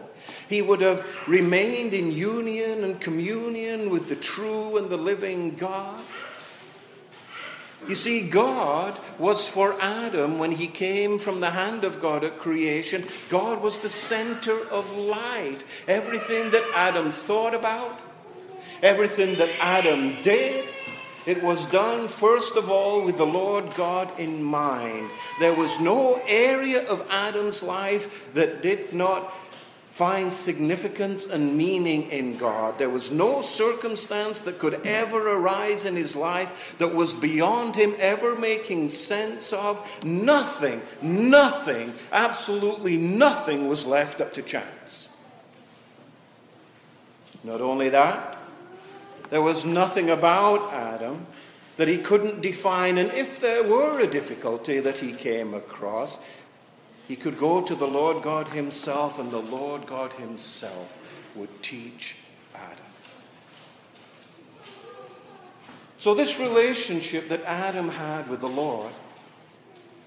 He 0.50 0.62
would 0.62 0.82
have 0.82 1.08
remained 1.26 1.94
in 1.94 2.12
union 2.12 2.84
and 2.84 3.00
communion 3.00 3.90
with 3.90 4.10
the 4.10 4.18
true 4.18 4.76
and 4.76 4.90
the 4.90 4.98
living 4.98 5.56
God. 5.56 6.02
You 7.88 7.96
see, 7.96 8.28
God 8.28 9.00
was 9.18 9.48
for 9.48 9.82
Adam 9.82 10.38
when 10.38 10.52
he 10.52 10.68
came 10.68 11.20
from 11.20 11.40
the 11.40 11.52
hand 11.52 11.86
of 11.86 12.02
God 12.02 12.26
at 12.26 12.40
creation. 12.40 13.06
God 13.30 13.62
was 13.62 13.80
the 13.80 13.88
center 13.88 14.68
of 14.68 14.98
life. 14.98 15.88
Everything 15.88 16.52
that 16.52 16.70
Adam 16.76 17.10
thought 17.10 17.54
about, 17.54 17.98
everything 18.84 19.36
that 19.36 19.50
Adam 19.62 20.12
did, 20.24 20.66
it 21.28 21.44
was 21.44 21.66
done, 21.68 22.08
first 22.08 22.56
of 22.56 22.70
all, 22.70 23.04
with 23.04 23.18
the 23.18 23.26
Lord 23.26 23.76
God 23.76 24.18
in 24.18 24.42
mind. 24.42 25.10
There 25.42 25.54
was 25.54 25.80
no 25.80 26.22
area 26.26 26.88
of 26.88 27.06
Adam's 27.10 27.62
life 27.62 28.34
that 28.34 28.62
did 28.62 28.94
not 28.94 29.34
find 29.92 30.32
significance 30.32 31.26
and 31.26 31.58
meaning 31.58 32.04
in 32.12 32.38
God. 32.38 32.78
There 32.78 32.90
was 32.90 33.12
no 33.12 33.42
circumstance 33.42 34.42
that 34.44 34.58
could 34.58 34.76
ever 34.86 35.36
arise 35.36 35.86
in 35.86 35.98
his 35.98 36.16
life 36.16 36.76
that 36.78 36.94
was 36.96 37.14
beyond 37.14 37.76
him 37.76 37.96
ever 38.00 38.38
making 38.38 38.88
sense 38.88 39.52
of. 39.52 39.86
Nothing, 40.06 40.82
nothing, 41.02 41.94
absolutely 42.14 42.96
nothing 42.96 43.68
was 43.68 43.86
left 43.86 44.22
up 44.22 44.32
to 44.34 44.44
chance. 44.44 45.10
Not 47.44 47.60
only 47.60 47.90
that, 47.90 48.37
there 49.30 49.42
was 49.42 49.66
nothing 49.66 50.10
about 50.10 50.74
Adam 50.74 51.26
that 51.78 51.88
he 51.88 51.98
couldn't 51.98 52.42
define, 52.42 52.98
and 52.98 53.12
if 53.12 53.40
there 53.40 53.64
were 53.64 54.00
a 54.00 54.08
difficulty 54.08 54.80
that 54.80 54.98
he 54.98 55.14
came 55.14 55.54
across, 55.54 56.20
he 57.08 57.16
could 57.16 57.38
go 57.38 57.62
to 57.62 57.76
the 57.76 57.88
Lord 57.88 58.24
God 58.24 58.50
Himself, 58.50 59.20
and 59.20 59.32
the 59.32 59.38
Lord 59.38 59.86
God 59.86 60.12
Himself 60.14 61.00
would 61.36 61.64
teach 61.64 62.18
Adam. 62.54 62.86
So, 65.98 66.14
this 66.14 66.40
relationship 66.40 67.30
that 67.30 67.44
Adam 67.44 67.90
had 67.90 68.30
with 68.30 68.42
the 68.42 68.50
Lord 68.50 68.94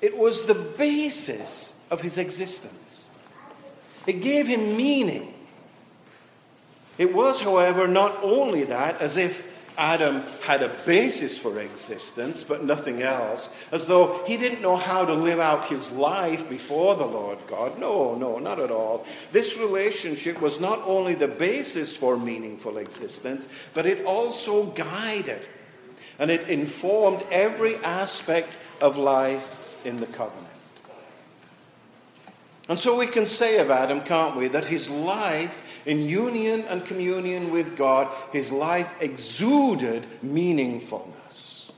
It 0.00 0.16
was 0.16 0.44
the 0.44 0.54
basis 0.54 1.76
of 1.90 2.00
his 2.00 2.16
existence. 2.16 3.08
It 4.06 4.22
gave 4.22 4.46
him 4.46 4.76
meaning. 4.76 5.34
It 7.00 7.14
was, 7.14 7.40
however, 7.40 7.88
not 7.88 8.18
only 8.22 8.64
that, 8.64 9.00
as 9.00 9.16
if 9.16 9.42
Adam 9.78 10.22
had 10.42 10.62
a 10.62 10.68
basis 10.84 11.38
for 11.38 11.58
existence, 11.58 12.44
but 12.44 12.62
nothing 12.62 13.00
else, 13.00 13.48
as 13.72 13.86
though 13.86 14.22
he 14.26 14.36
didn't 14.36 14.60
know 14.60 14.76
how 14.76 15.06
to 15.06 15.14
live 15.14 15.40
out 15.40 15.68
his 15.68 15.92
life 15.92 16.50
before 16.50 16.96
the 16.96 17.06
Lord 17.06 17.38
God. 17.46 17.78
No, 17.78 18.16
no, 18.16 18.38
not 18.38 18.60
at 18.60 18.70
all. 18.70 19.06
This 19.32 19.56
relationship 19.56 20.42
was 20.42 20.60
not 20.60 20.78
only 20.84 21.14
the 21.14 21.26
basis 21.26 21.96
for 21.96 22.18
meaningful 22.18 22.76
existence, 22.76 23.48
but 23.72 23.86
it 23.86 24.04
also 24.04 24.66
guided 24.66 25.40
and 26.18 26.30
it 26.30 26.50
informed 26.50 27.24
every 27.30 27.76
aspect 27.76 28.58
of 28.82 28.98
life 28.98 29.86
in 29.86 29.96
the 29.96 30.06
covenant. 30.06 30.49
And 32.70 32.78
so 32.78 32.96
we 32.96 33.08
can 33.08 33.26
say 33.26 33.58
of 33.58 33.68
Adam, 33.68 34.00
can't 34.00 34.36
we, 34.36 34.46
that 34.46 34.64
his 34.64 34.88
life 34.88 35.84
in 35.86 36.06
union 36.06 36.64
and 36.68 36.84
communion 36.84 37.50
with 37.50 37.76
God, 37.76 38.06
his 38.32 38.52
life 38.52 38.88
exuded 39.00 40.06
meaningfulness. 40.24 41.72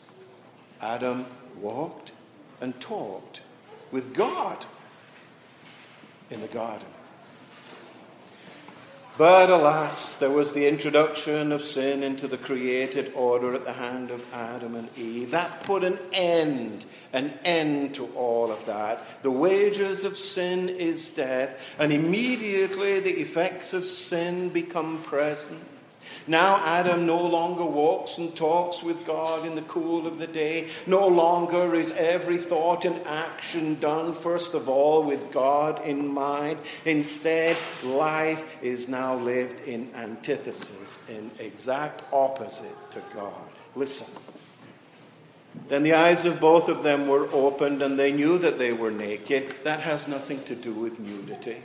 Adam 0.82 1.24
walked 1.58 2.12
and 2.60 2.78
talked 2.78 3.40
with 3.90 4.12
God 4.12 4.66
in 6.30 6.42
the 6.42 6.48
garden. 6.48 6.91
But 9.18 9.50
alas, 9.50 10.16
there 10.16 10.30
was 10.30 10.54
the 10.54 10.66
introduction 10.66 11.52
of 11.52 11.60
sin 11.60 12.02
into 12.02 12.26
the 12.26 12.38
created 12.38 13.12
order 13.14 13.52
at 13.52 13.66
the 13.66 13.72
hand 13.74 14.10
of 14.10 14.24
Adam 14.32 14.74
and 14.74 14.88
Eve. 14.96 15.30
That 15.32 15.64
put 15.64 15.84
an 15.84 15.98
end, 16.12 16.86
an 17.12 17.34
end 17.44 17.94
to 17.96 18.06
all 18.16 18.50
of 18.50 18.64
that. 18.64 19.22
The 19.22 19.30
wages 19.30 20.04
of 20.04 20.16
sin 20.16 20.70
is 20.70 21.10
death, 21.10 21.74
and 21.78 21.92
immediately 21.92 23.00
the 23.00 23.20
effects 23.20 23.74
of 23.74 23.84
sin 23.84 24.48
become 24.48 25.02
present. 25.02 25.60
Now 26.26 26.56
Adam 26.64 27.06
no 27.06 27.24
longer 27.26 27.64
walks 27.64 28.18
and 28.18 28.34
talks 28.34 28.82
with 28.82 29.06
God 29.06 29.46
in 29.46 29.54
the 29.54 29.62
cool 29.62 30.06
of 30.06 30.18
the 30.18 30.26
day. 30.26 30.68
No 30.86 31.06
longer 31.08 31.74
is 31.74 31.92
every 31.92 32.36
thought 32.36 32.84
and 32.84 33.00
action 33.06 33.78
done, 33.80 34.12
first 34.12 34.54
of 34.54 34.68
all, 34.68 35.02
with 35.02 35.30
God 35.32 35.84
in 35.84 36.06
mind. 36.06 36.58
Instead, 36.84 37.56
life 37.82 38.44
is 38.62 38.88
now 38.88 39.16
lived 39.16 39.60
in 39.62 39.90
antithesis, 39.94 41.00
in 41.08 41.30
exact 41.38 42.02
opposite 42.12 42.90
to 42.90 43.02
God. 43.14 43.50
Listen. 43.74 44.08
Then 45.68 45.82
the 45.82 45.94
eyes 45.94 46.24
of 46.24 46.40
both 46.40 46.68
of 46.68 46.82
them 46.82 47.06
were 47.06 47.28
opened, 47.32 47.82
and 47.82 47.98
they 47.98 48.12
knew 48.12 48.38
that 48.38 48.58
they 48.58 48.72
were 48.72 48.90
naked. 48.90 49.54
That 49.64 49.80
has 49.80 50.08
nothing 50.08 50.42
to 50.44 50.54
do 50.54 50.72
with 50.72 50.98
nudity. 50.98 51.62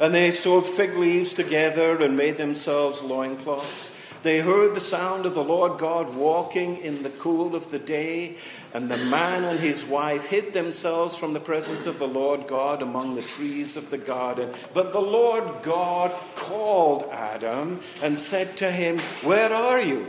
And 0.00 0.14
they 0.14 0.30
sewed 0.30 0.64
fig 0.64 0.96
leaves 0.96 1.34
together 1.34 2.02
and 2.02 2.16
made 2.16 2.38
themselves 2.38 3.02
loincloths. 3.02 3.90
They 4.22 4.40
heard 4.40 4.74
the 4.74 4.80
sound 4.80 5.24
of 5.24 5.34
the 5.34 5.44
Lord 5.44 5.78
God 5.78 6.14
walking 6.14 6.78
in 6.78 7.02
the 7.02 7.10
cool 7.10 7.54
of 7.54 7.70
the 7.70 7.78
day, 7.78 8.36
and 8.74 8.90
the 8.90 8.98
man 8.98 9.44
and 9.44 9.58
his 9.58 9.86
wife 9.86 10.26
hid 10.26 10.52
themselves 10.52 11.16
from 11.16 11.32
the 11.32 11.40
presence 11.40 11.86
of 11.86 11.98
the 11.98 12.08
Lord 12.08 12.46
God 12.46 12.82
among 12.82 13.14
the 13.14 13.22
trees 13.22 13.78
of 13.78 13.88
the 13.88 13.98
garden. 13.98 14.52
But 14.74 14.92
the 14.92 15.00
Lord 15.00 15.62
God 15.62 16.12
called 16.34 17.04
Adam 17.10 17.80
and 18.02 18.18
said 18.18 18.58
to 18.58 18.70
him, 18.70 18.98
Where 19.22 19.52
are 19.52 19.80
you? 19.80 20.06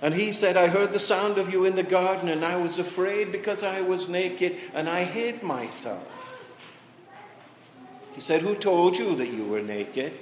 And 0.00 0.14
he 0.14 0.30
said, 0.30 0.56
I 0.56 0.68
heard 0.68 0.92
the 0.92 0.98
sound 0.98 1.38
of 1.38 1.52
you 1.52 1.64
in 1.64 1.74
the 1.74 1.82
garden, 1.82 2.28
and 2.28 2.44
I 2.44 2.56
was 2.56 2.78
afraid 2.78 3.32
because 3.32 3.62
I 3.64 3.80
was 3.80 4.08
naked, 4.08 4.56
and 4.74 4.88
I 4.88 5.02
hid 5.02 5.42
myself. 5.42 6.13
He 8.14 8.20
said, 8.20 8.42
Who 8.42 8.54
told 8.54 8.96
you 8.96 9.16
that 9.16 9.32
you 9.32 9.44
were 9.44 9.60
naked? 9.60 10.12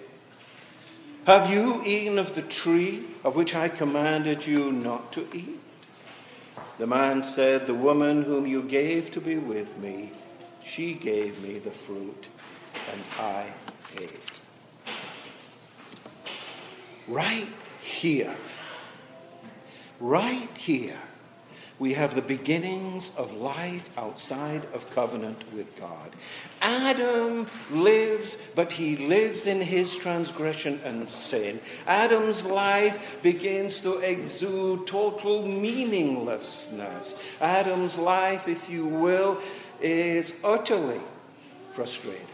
Have 1.26 1.52
you 1.52 1.83
eaten 1.85 2.18
of 2.18 2.35
the 2.35 2.42
tree 2.42 3.05
of 3.22 3.37
which 3.37 3.55
I 3.55 3.68
commanded 3.68 4.46
you 4.46 4.72
not 4.72 5.12
to 5.12 5.28
eat? 5.33 5.61
The 6.78 6.87
man 6.87 7.22
said, 7.22 7.66
The 7.66 7.74
woman 7.74 8.22
whom 8.22 8.46
you 8.46 8.62
gave 8.62 9.11
to 9.12 9.20
be 9.20 9.37
with 9.37 9.78
me, 9.78 10.11
she 10.62 10.94
gave 10.94 11.40
me 11.42 11.59
the 11.59 11.70
fruit, 11.70 12.28
and 12.90 13.00
I 13.20 13.52
ate. 14.00 14.40
Right 17.07 17.48
here, 17.81 18.35
right 20.00 20.48
here, 20.57 21.00
we 21.78 21.94
have 21.94 22.14
the 22.14 22.22
beginnings 22.22 23.12
of 23.16 23.32
life 23.32 23.90
outside 23.98 24.64
of 24.72 24.88
covenant 24.90 25.42
with 25.52 25.74
God. 25.78 26.12
Adam 26.61 27.48
lives, 27.70 28.38
but 28.54 28.70
he 28.70 28.96
lives 29.08 29.46
in 29.46 29.61
his 29.61 29.96
transgression 29.96 30.80
and 30.85 31.08
sin. 31.08 31.61
Adam's 31.87 32.46
life 32.46 33.20
begins 33.22 33.80
to 33.80 33.98
exude 33.98 34.87
total 34.87 35.46
meaninglessness. 35.46 37.16
Adam's 37.40 37.98
life, 37.98 38.48
if 38.48 38.70
you 38.70 38.87
will, 38.87 39.40
is 39.80 40.35
utterly 40.44 41.00
frustrated. 41.72 42.28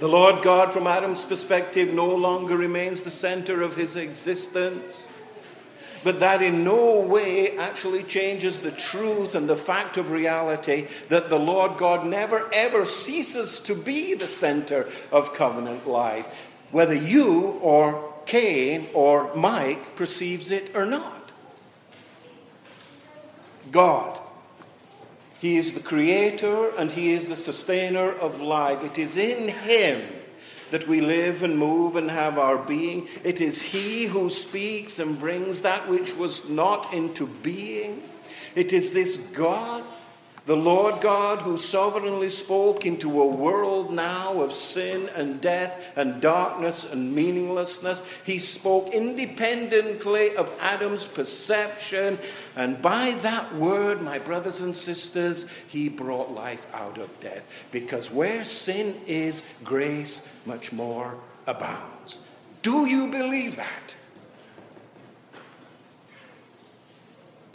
The 0.00 0.08
Lord 0.08 0.42
God, 0.42 0.72
from 0.72 0.86
Adam's 0.86 1.24
perspective, 1.24 1.94
no 1.94 2.06
longer 2.06 2.56
remains 2.56 3.02
the 3.02 3.10
center 3.10 3.62
of 3.62 3.76
his 3.76 3.96
existence 3.96 5.08
but 6.04 6.20
that 6.20 6.42
in 6.42 6.62
no 6.62 7.00
way 7.00 7.56
actually 7.56 8.02
changes 8.02 8.60
the 8.60 8.70
truth 8.70 9.34
and 9.34 9.48
the 9.48 9.56
fact 9.56 9.96
of 9.96 10.10
reality 10.10 10.86
that 11.08 11.30
the 11.30 11.38
Lord 11.38 11.78
God 11.78 12.06
never 12.06 12.48
ever 12.52 12.84
ceases 12.84 13.58
to 13.60 13.74
be 13.74 14.14
the 14.14 14.26
center 14.26 14.86
of 15.10 15.34
covenant 15.34 15.88
life, 15.88 16.48
whether 16.70 16.94
you 16.94 17.58
or 17.62 18.12
Cain 18.26 18.88
or 18.92 19.34
Mike 19.34 19.96
perceives 19.96 20.50
it 20.50 20.76
or 20.76 20.86
not. 20.86 21.32
God. 23.72 24.20
He 25.40 25.56
is 25.56 25.74
the 25.74 25.80
creator 25.80 26.70
and 26.78 26.90
He 26.90 27.12
is 27.12 27.28
the 27.28 27.36
sustainer 27.36 28.10
of 28.10 28.40
life. 28.40 28.82
It 28.82 28.98
is 28.98 29.16
in 29.16 29.48
Him 29.48 30.00
that 30.74 30.88
we 30.88 31.00
live 31.00 31.44
and 31.44 31.56
move 31.56 31.94
and 31.94 32.10
have 32.10 32.36
our 32.36 32.58
being. 32.58 33.06
It 33.22 33.40
is 33.40 33.62
He 33.62 34.06
who 34.06 34.28
speaks 34.28 34.98
and 34.98 35.16
brings 35.16 35.62
that 35.62 35.88
which 35.88 36.16
was 36.16 36.48
not 36.48 36.92
into 36.92 37.28
being. 37.28 38.02
It 38.56 38.72
is 38.72 38.90
this 38.90 39.16
God 39.16 39.84
the 40.46 40.56
Lord 40.56 41.00
God, 41.00 41.40
who 41.40 41.56
sovereignly 41.56 42.28
spoke 42.28 42.84
into 42.84 43.22
a 43.22 43.26
world 43.26 43.90
now 43.90 44.42
of 44.42 44.52
sin 44.52 45.08
and 45.16 45.40
death 45.40 45.92
and 45.96 46.20
darkness 46.20 46.90
and 46.92 47.14
meaninglessness, 47.14 48.02
he 48.24 48.38
spoke 48.38 48.92
independently 48.92 50.36
of 50.36 50.52
Adam's 50.60 51.06
perception. 51.06 52.18
And 52.56 52.82
by 52.82 53.12
that 53.22 53.54
word, 53.54 54.02
my 54.02 54.18
brothers 54.18 54.60
and 54.60 54.76
sisters, 54.76 55.48
he 55.66 55.88
brought 55.88 56.34
life 56.34 56.66
out 56.74 56.98
of 56.98 57.18
death. 57.20 57.66
Because 57.72 58.10
where 58.10 58.44
sin 58.44 59.00
is, 59.06 59.42
grace 59.62 60.28
much 60.44 60.74
more 60.74 61.14
abounds. 61.46 62.20
Do 62.60 62.86
you 62.86 63.08
believe 63.08 63.56
that? 63.56 63.96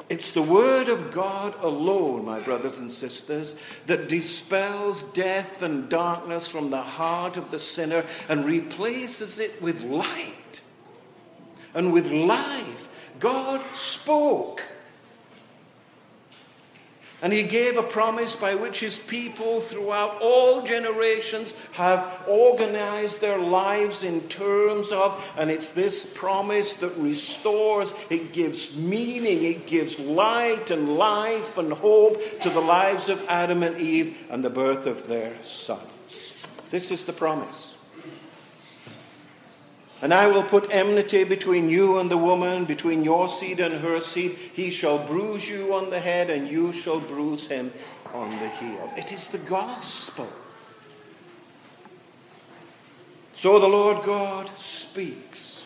It's 0.09 0.31
the 0.31 0.41
Word 0.41 0.89
of 0.89 1.11
God 1.11 1.53
alone, 1.61 2.25
my 2.25 2.39
brothers 2.39 2.79
and 2.79 2.91
sisters, 2.91 3.55
that 3.85 4.09
dispels 4.09 5.03
death 5.03 5.61
and 5.61 5.87
darkness 5.87 6.47
from 6.47 6.71
the 6.71 6.81
heart 6.81 7.37
of 7.37 7.51
the 7.51 7.59
sinner 7.59 8.03
and 8.27 8.43
replaces 8.43 9.39
it 9.39 9.61
with 9.61 9.83
light 9.83 10.61
and 11.75 11.93
with 11.93 12.11
life. 12.11 12.89
God 13.19 13.63
spoke. 13.75 14.63
And 17.21 17.33
he 17.33 17.43
gave 17.43 17.77
a 17.77 17.83
promise 17.83 18.35
by 18.35 18.55
which 18.55 18.79
his 18.79 18.97
people 18.97 19.59
throughout 19.59 20.21
all 20.21 20.63
generations 20.63 21.53
have 21.73 22.23
organized 22.27 23.19
their 23.19 23.37
lives 23.37 24.03
in 24.03 24.21
terms 24.29 24.91
of, 24.91 25.21
and 25.37 25.51
it's 25.51 25.71
this 25.71 26.05
promise 26.05 26.75
that 26.75 26.95
restores, 26.95 27.93
it 28.09 28.31
gives 28.31 28.77
meaning, 28.77 29.43
it 29.43 29.67
gives 29.67 29.99
light 29.99 30.71
and 30.71 30.95
life 30.95 31.57
and 31.57 31.73
hope 31.73 32.17
to 32.41 32.49
the 32.49 32.61
lives 32.61 33.09
of 33.09 33.25
Adam 33.27 33.63
and 33.63 33.79
Eve 33.79 34.17
and 34.29 34.43
the 34.43 34.49
birth 34.49 34.85
of 34.85 35.07
their 35.07 35.41
son. 35.41 35.79
This 36.69 36.91
is 36.91 37.03
the 37.05 37.13
promise. 37.13 37.75
And 40.01 40.13
I 40.13 40.27
will 40.27 40.43
put 40.43 40.73
enmity 40.73 41.25
between 41.25 41.69
you 41.69 41.97
and 41.97 42.09
the 42.09 42.17
woman, 42.17 42.65
between 42.65 43.03
your 43.03 43.27
seed 43.27 43.59
and 43.59 43.73
her 43.75 43.99
seed. 43.99 44.31
He 44.31 44.69
shall 44.69 45.05
bruise 45.05 45.49
you 45.49 45.73
on 45.73 45.89
the 45.89 45.99
head, 45.99 46.29
and 46.29 46.47
you 46.47 46.71
shall 46.71 47.01
bruise 47.01 47.47
him 47.47 47.73
on 48.13 48.29
the 48.39 48.47
heel. 48.47 48.91
It 48.95 49.11
is 49.11 49.27
the 49.27 49.39
gospel. 49.39 50.29
So 53.33 53.59
the 53.59 53.67
Lord 53.67 54.05
God 54.05 54.49
speaks. 54.57 55.58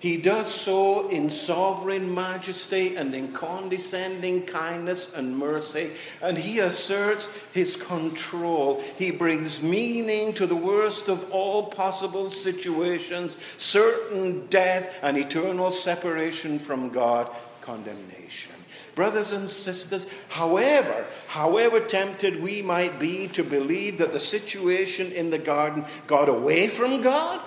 He 0.00 0.16
does 0.16 0.52
so 0.52 1.08
in 1.08 1.28
sovereign 1.28 2.14
majesty 2.14 2.94
and 2.94 3.12
in 3.14 3.32
condescending 3.32 4.46
kindness 4.46 5.12
and 5.14 5.36
mercy, 5.36 5.90
and 6.22 6.38
he 6.38 6.60
asserts 6.60 7.28
his 7.52 7.74
control. 7.74 8.80
He 8.96 9.10
brings 9.10 9.60
meaning 9.60 10.34
to 10.34 10.46
the 10.46 10.54
worst 10.54 11.08
of 11.08 11.28
all 11.32 11.64
possible 11.64 12.30
situations 12.30 13.36
certain 13.56 14.46
death 14.46 14.96
and 15.02 15.18
eternal 15.18 15.72
separation 15.72 16.60
from 16.60 16.90
God, 16.90 17.34
condemnation. 17.60 18.54
Brothers 18.94 19.32
and 19.32 19.48
sisters, 19.48 20.06
however, 20.28 21.06
however 21.28 21.80
tempted 21.80 22.42
we 22.42 22.62
might 22.62 22.98
be 22.98 23.28
to 23.28 23.44
believe 23.44 23.98
that 23.98 24.12
the 24.12 24.18
situation 24.18 25.12
in 25.12 25.30
the 25.30 25.38
garden 25.38 25.84
got 26.06 26.28
away 26.28 26.68
from 26.68 27.00
God, 27.00 27.40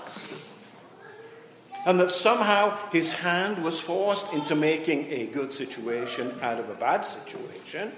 and 1.86 2.00
that 2.00 2.12
somehow 2.12 2.78
his 2.92 3.12
hand 3.12 3.64
was 3.64 3.82
forced 3.82 4.32
into 4.34 4.56
making 4.56 5.12
a 5.12 5.26
good 5.28 5.54
situation 5.54 6.34
out 6.42 6.60
of 6.60 6.70
a 6.70 6.76
bad 6.76 7.02
situation. 7.02 7.92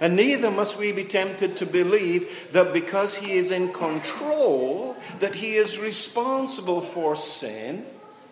And 0.00 0.14
neither 0.14 0.50
must 0.50 0.78
we 0.78 0.92
be 0.92 1.04
tempted 1.04 1.56
to 1.56 1.66
believe 1.66 2.52
that 2.52 2.72
because 2.72 3.16
he 3.16 3.32
is 3.32 3.50
in 3.50 3.72
control, 3.72 4.96
that 5.18 5.34
he 5.34 5.54
is 5.54 5.80
responsible 5.80 6.80
for 6.80 7.16
sin 7.16 7.84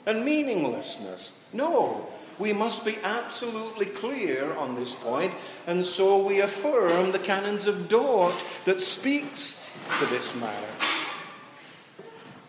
and 0.07 0.25
meaninglessness. 0.25 1.33
No, 1.53 2.07
we 2.39 2.53
must 2.53 2.85
be 2.85 2.97
absolutely 3.03 3.87
clear 3.87 4.55
on 4.55 4.77
this 4.77 4.95
point, 4.95 5.33
and 5.67 5.85
so 5.85 6.25
we 6.25 6.41
affirm 6.41 7.11
the 7.11 7.19
canons 7.19 7.67
of 7.67 7.89
Dort 7.89 8.35
that 8.65 8.81
speaks 8.81 9.61
to 9.99 10.07
this 10.07 10.35
matter. 10.37 10.67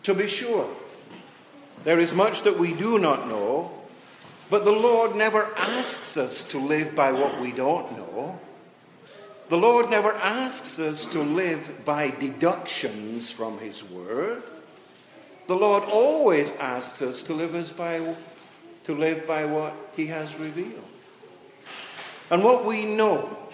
To 0.03 0.13
be 0.13 0.27
sure, 0.27 0.69
there 1.87 1.99
is 2.01 2.13
much 2.13 2.41
that 2.41 2.59
we 2.59 2.73
do 2.73 2.99
not 2.99 3.29
know, 3.29 3.71
but 4.49 4.65
the 4.65 4.73
Lord 4.73 5.15
never 5.15 5.45
asks 5.55 6.17
us 6.17 6.43
to 6.43 6.59
live 6.59 6.93
by 6.93 7.13
what 7.13 7.39
we 7.39 7.53
don't 7.53 7.97
know. 7.97 8.37
The 9.47 9.57
Lord 9.57 9.89
never 9.89 10.11
asks 10.11 10.79
us 10.79 11.05
to 11.05 11.21
live 11.21 11.85
by 11.85 12.09
deductions 12.09 13.31
from 13.31 13.57
His 13.59 13.85
Word. 13.85 14.43
The 15.47 15.55
Lord 15.55 15.85
always 15.85 16.51
asks 16.57 17.01
us 17.01 17.21
to 17.21 17.33
live 17.33 17.55
as 17.55 17.71
by 17.71 18.15
to 18.83 18.93
live 18.93 19.25
by 19.25 19.45
what 19.45 19.73
He 19.95 20.07
has 20.07 20.37
revealed. 20.37 20.83
And 22.29 22.43
what 22.43 22.65
we 22.65 22.85
know 22.85 23.46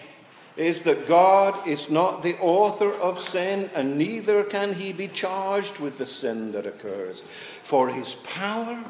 is 0.55 0.83
that 0.83 1.07
God 1.07 1.67
is 1.67 1.89
not 1.89 2.21
the 2.21 2.37
author 2.39 2.91
of 2.91 3.17
sin, 3.17 3.69
and 3.73 3.97
neither 3.97 4.43
can 4.43 4.73
he 4.73 4.93
be 4.93 5.07
charged 5.07 5.79
with 5.79 5.97
the 5.97 6.05
sin 6.05 6.51
that 6.51 6.67
occurs. 6.67 7.21
For 7.63 7.89
his 7.89 8.15
power 8.15 8.83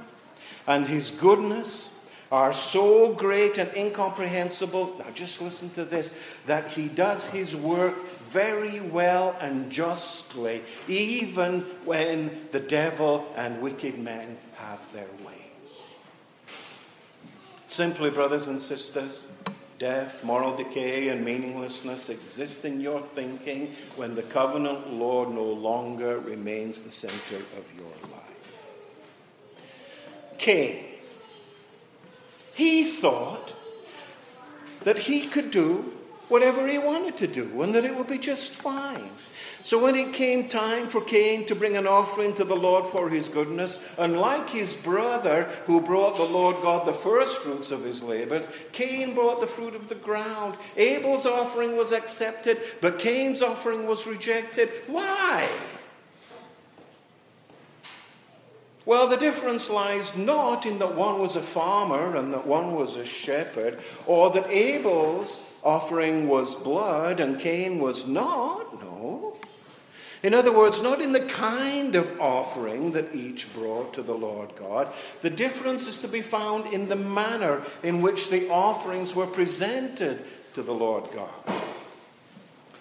and 0.68 0.88
his 0.88 1.12
goodness 1.12 1.92
are 2.32 2.52
so 2.52 3.14
great 3.14 3.60
and 3.60 3.70
incomprehensible. 3.78 4.96
Now, 4.98 5.12
just 5.14 5.40
listen 5.40 5.70
to 5.72 5.86
this 5.86 6.14
that 6.48 6.68
he 6.68 6.88
does 6.88 7.30
his 7.30 7.56
work 7.56 8.08
very 8.22 8.80
well 8.82 9.38
and 9.40 9.72
justly, 9.72 10.64
even 10.88 11.62
when 11.86 12.48
the 12.50 12.60
devil 12.60 13.32
and 13.36 13.62
wicked 13.62 14.00
men 14.00 14.38
have 14.56 14.92
their 14.94 15.08
way. 15.24 15.34
Simply, 17.68 18.10
brothers 18.10 18.48
and 18.48 18.62
sisters, 18.62 19.28
death, 19.80 20.24
moral 20.24 20.56
decay, 20.56 21.10
and 21.10 21.24
meaninglessness 21.24 22.10
exist 22.10 22.66
in 22.66 22.80
your 22.80 23.02
thinking 23.02 23.74
when 23.96 24.16
the 24.16 24.24
covenant 24.24 24.94
Lord 24.94 25.30
no 25.30 25.44
longer 25.44 26.20
remains 26.20 26.82
the 26.82 26.92
center 26.92 27.38
of 27.58 27.74
your 27.78 27.92
life. 28.12 28.24
Cain, 30.38 30.86
he 32.54 32.84
thought 32.84 33.56
that 34.84 34.98
he 34.98 35.28
could 35.28 35.52
do 35.52 35.98
whatever 36.30 36.68
he 36.68 36.78
wanted 36.78 37.18
to 37.18 37.28
do 37.28 37.62
and 37.62 37.74
that 37.76 37.86
it 37.86 37.96
would 37.96 38.08
be 38.08 38.18
just 38.18 38.52
fine. 38.52 39.12
So 39.64 39.82
when 39.82 39.96
it 39.96 40.14
came 40.14 40.50
time 40.50 40.88
for 40.88 41.00
Cain 41.00 41.46
to 41.46 41.56
bring 41.56 41.78
an 41.78 41.88
offering 41.88 42.34
to 42.34 42.44
the 42.44 42.54
Lord 42.54 42.86
for 42.86 43.10
his 43.10 43.30
goodness, 43.30 43.80
unlike 43.98 44.50
his 44.50 44.76
brother 44.76 45.46
who 45.66 45.80
brought 45.80 46.18
the 46.18 46.24
Lord 46.24 46.62
God 46.62 46.86
the 46.86 46.92
first 46.92 47.42
fruits 47.42 47.72
of 47.72 47.82
his 47.82 48.04
labors, 48.04 48.50
Cain 48.74 49.16
brought 49.16 49.40
the 49.40 49.48
fruit 49.48 49.74
of 49.74 49.88
the 49.88 49.96
ground. 49.96 50.58
Abel's 50.76 51.26
offering 51.26 51.78
was 51.78 51.94
accepted, 51.94 52.60
but 52.82 53.00
Cain's 53.00 53.42
offering 53.42 53.88
was 53.88 54.06
rejected. 54.06 54.70
Why? 54.88 55.48
Well, 58.86 59.08
the 59.08 59.16
difference 59.16 59.70
lies 59.70 60.18
not 60.18 60.66
in 60.66 60.78
that 60.80 60.96
one 60.96 61.22
was 61.22 61.38
a 61.38 61.42
farmer 61.42 62.18
and 62.18 62.34
that 62.34 62.46
one 62.46 62.76
was 62.76 62.98
a 62.98 63.06
shepherd, 63.06 63.80
or 64.08 64.30
that 64.32 64.52
Abel's 64.52 65.46
offering 65.64 66.28
was 66.28 66.54
blood 66.54 67.22
and 67.22 67.40
Cain 67.40 67.80
was 67.80 68.06
not. 68.06 68.74
No. 68.84 69.38
In 70.24 70.34
other 70.34 70.54
words, 70.54 70.82
not 70.82 71.02
in 71.02 71.12
the 71.12 71.20
kind 71.20 71.96
of 71.96 72.20
offering 72.20 72.94
that 72.94 73.14
each 73.14 73.54
brought 73.54 73.94
to 73.96 74.02
the 74.02 74.16
Lord 74.16 74.56
God. 74.56 74.88
The 75.22 75.30
difference 75.30 75.88
is 75.90 75.98
to 76.00 76.08
be 76.08 76.22
found 76.22 76.74
in 76.74 76.88
the 76.88 76.96
manner 76.96 77.62
in 77.84 78.02
which 78.02 78.30
the 78.30 78.50
offerings 78.50 79.14
were 79.14 79.28
presented 79.28 80.24
to 80.54 80.64
the 80.64 80.74
Lord 80.74 81.12
God. 81.12 81.30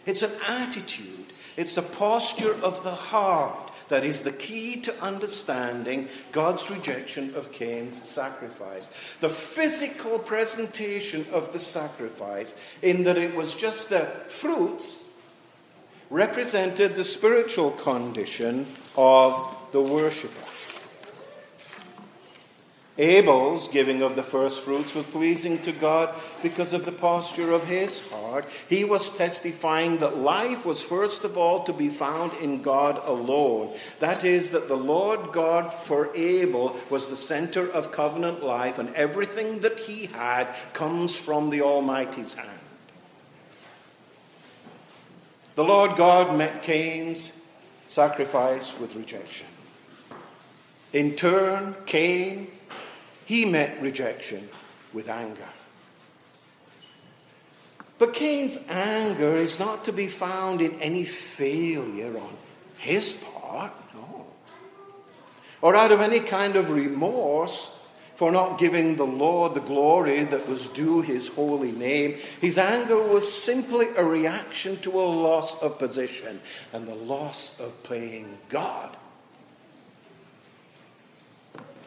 It's 0.06 0.22
an 0.22 0.30
attitude, 0.46 1.32
it's 1.56 1.76
a 1.76 1.82
posture 1.82 2.54
of 2.62 2.84
the 2.84 2.94
heart 2.94 3.72
that 3.88 4.04
is 4.04 4.22
the 4.22 4.32
key 4.32 4.80
to 4.80 5.02
understanding 5.02 6.08
God's 6.30 6.70
rejection 6.70 7.34
of 7.34 7.52
Cain's 7.52 8.00
sacrifice. 8.00 9.16
The 9.20 9.28
physical 9.28 10.18
presentation 10.18 11.26
of 11.32 11.52
the 11.52 11.58
sacrifice, 11.58 12.56
in 12.82 13.02
that 13.02 13.18
it 13.18 13.34
was 13.34 13.54
just 13.54 13.90
the 13.90 14.06
fruits 14.26 15.04
represented 16.12 16.94
the 16.94 17.04
spiritual 17.04 17.70
condition 17.72 18.66
of 18.96 19.56
the 19.72 19.80
worshipper. 19.80 20.46
Abel's 22.98 23.68
giving 23.68 24.02
of 24.02 24.16
the 24.16 24.22
first 24.22 24.62
fruits 24.62 24.94
was 24.94 25.06
pleasing 25.06 25.56
to 25.62 25.72
God 25.72 26.14
because 26.42 26.74
of 26.74 26.84
the 26.84 26.92
posture 26.92 27.50
of 27.50 27.64
his 27.64 28.06
heart. 28.10 28.46
He 28.68 28.84
was 28.84 29.16
testifying 29.16 29.96
that 29.98 30.18
life 30.18 30.66
was 30.66 30.82
first 30.82 31.24
of 31.24 31.38
all 31.38 31.64
to 31.64 31.72
be 31.72 31.88
found 31.88 32.34
in 32.34 32.60
God 32.60 33.00
alone. 33.06 33.74
That 34.00 34.24
is, 34.24 34.50
that 34.50 34.68
the 34.68 34.76
Lord 34.76 35.32
God 35.32 35.72
for 35.72 36.14
Abel 36.14 36.76
was 36.90 37.08
the 37.08 37.16
center 37.16 37.66
of 37.66 37.92
covenant 37.92 38.44
life, 38.44 38.78
and 38.78 38.94
everything 38.94 39.60
that 39.60 39.80
he 39.80 40.06
had 40.06 40.54
comes 40.74 41.16
from 41.16 41.48
the 41.48 41.62
Almighty's 41.62 42.34
hand. 42.34 42.61
The 45.54 45.64
Lord 45.64 45.96
God 45.96 46.36
met 46.36 46.62
Cain's 46.62 47.32
sacrifice 47.86 48.78
with 48.78 48.94
rejection. 48.94 49.46
In 50.92 51.14
turn, 51.14 51.76
Cain, 51.84 52.48
he 53.26 53.44
met 53.44 53.80
rejection 53.82 54.48
with 54.92 55.08
anger. 55.08 55.48
But 57.98 58.14
Cain's 58.14 58.58
anger 58.68 59.36
is 59.36 59.58
not 59.58 59.84
to 59.84 59.92
be 59.92 60.08
found 60.08 60.62
in 60.62 60.80
any 60.80 61.04
failure 61.04 62.16
on 62.18 62.36
his 62.78 63.12
part, 63.12 63.72
no. 63.94 64.26
Or 65.60 65.76
out 65.76 65.92
of 65.92 66.00
any 66.00 66.20
kind 66.20 66.56
of 66.56 66.70
remorse 66.70 67.78
for 68.14 68.30
not 68.30 68.58
giving 68.58 68.96
the 68.96 69.06
Lord 69.06 69.54
the 69.54 69.60
glory 69.60 70.24
that 70.24 70.48
was 70.48 70.68
due 70.68 71.02
his 71.02 71.28
holy 71.28 71.72
name. 71.72 72.16
His 72.40 72.58
anger 72.58 73.02
was 73.02 73.30
simply 73.30 73.86
a 73.96 74.04
reaction 74.04 74.76
to 74.78 74.90
a 74.90 75.02
loss 75.02 75.60
of 75.62 75.78
position 75.78 76.40
and 76.72 76.86
the 76.86 76.94
loss 76.94 77.58
of 77.60 77.82
playing 77.82 78.38
God. 78.48 78.96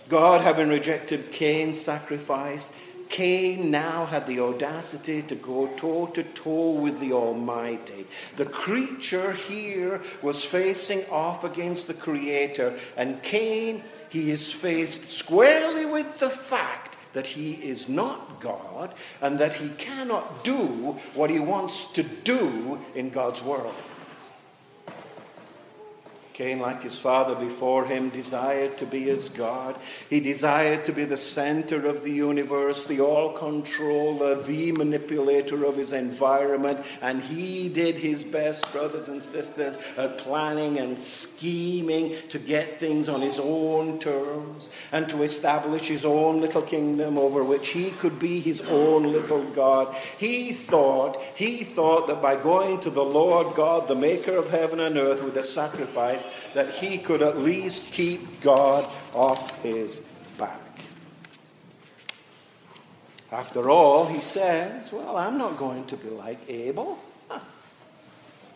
God, 0.08 0.42
having 0.42 0.70
rejected 0.70 1.32
Cain's 1.32 1.82
sacrifice, 1.82 2.72
Cain 3.10 3.72
now 3.72 4.06
had 4.06 4.26
the 4.26 4.40
audacity 4.40 5.22
to 5.24 5.36
go 5.36 5.68
toe 5.78 6.08
to 6.08 6.24
toe 6.24 6.72
with 6.72 7.00
the 7.00 7.14
Almighty. 7.14 8.06
The 8.36 8.46
creature 8.46 9.32
here 9.34 10.02
was 10.22 10.44
facing 10.44 11.06
off 11.12 11.44
against 11.44 11.88
the 11.88 11.94
Creator, 11.94 12.78
and 12.98 13.22
Cain 13.22 13.84
he 14.16 14.32
is 14.32 14.54
faced 14.54 15.04
squarely 15.04 15.86
with 15.86 16.20
the 16.20 16.30
fact 16.30 16.96
that 17.12 17.28
he 17.28 17.52
is 17.52 17.90
not 17.90 18.40
God 18.40 18.94
and 19.22 19.38
that 19.40 19.56
he 19.56 19.68
cannot 19.72 20.46
do 20.46 20.96
what 21.14 21.30
he 21.30 21.40
wants 21.40 21.92
to 21.94 22.04
do 22.04 22.80
in 22.96 23.10
God's 23.10 23.44
world. 23.44 23.76
Cain, 26.36 26.60
like 26.60 26.84
his 26.84 27.00
father 27.00 27.34
before 27.34 27.86
him, 27.86 28.10
desired 28.10 28.78
to 28.78 28.86
be 28.86 29.10
as 29.10 29.30
God. 29.30 29.78
He 30.10 30.20
desired 30.20 30.84
to 30.84 30.92
be 30.92 31.06
the 31.06 31.16
center 31.16 31.86
of 31.86 32.04
the 32.04 32.12
universe, 32.12 32.86
the 32.86 33.00
all 33.00 33.32
controller, 33.32 34.36
the 34.36 34.74
manipulator 34.74 35.64
of 35.64 35.78
his 35.78 35.94
environment. 35.94 36.86
And 37.02 37.22
he 37.22 37.70
did 37.70 37.96
his 37.96 38.26
best, 38.26 38.70
brothers 38.74 39.08
and 39.08 39.24
sisters, 39.24 39.78
at 39.98 40.18
planning 40.18 40.78
and 40.78 41.00
scheming 41.00 42.16
to 42.28 42.38
get 42.38 42.74
things 42.74 43.08
on 43.08 43.22
his 43.22 43.40
own 43.40 43.98
terms 44.00 44.70
and 44.92 45.08
to 45.08 45.24
establish 45.24 45.88
his 45.88 46.04
own 46.04 46.42
little 46.42 46.62
kingdom 46.62 47.18
over 47.18 47.46
which 47.46 47.70
he 47.70 47.92
could 47.92 48.20
be 48.20 48.42
his 48.42 48.62
own 48.64 49.04
little 49.04 49.44
God. 49.52 49.96
He 50.18 50.52
thought, 50.52 51.22
he 51.36 51.64
thought 51.64 52.08
that 52.08 52.22
by 52.22 52.36
going 52.36 52.82
to 52.82 52.90
the 52.90 53.06
Lord 53.06 53.56
God, 53.56 53.88
the 53.88 53.96
maker 53.96 54.36
of 54.36 54.50
heaven 54.50 54.82
and 54.82 54.98
earth, 54.98 55.24
with 55.24 55.38
a 55.38 55.44
sacrifice, 55.44 56.25
that 56.54 56.72
he 56.72 56.98
could 56.98 57.22
at 57.22 57.38
least 57.38 57.92
keep 57.92 58.42
God 58.42 58.90
off 59.14 59.62
his 59.62 60.02
back. 60.38 60.60
After 63.32 63.70
all, 63.70 64.06
he 64.06 64.22
says, 64.22 64.92
Well, 64.92 65.18
I'm 65.18 65.38
not 65.38 65.58
going 65.58 65.86
to 65.86 65.98
be 65.98 66.10
like 66.10 66.40
Abel. 66.50 67.00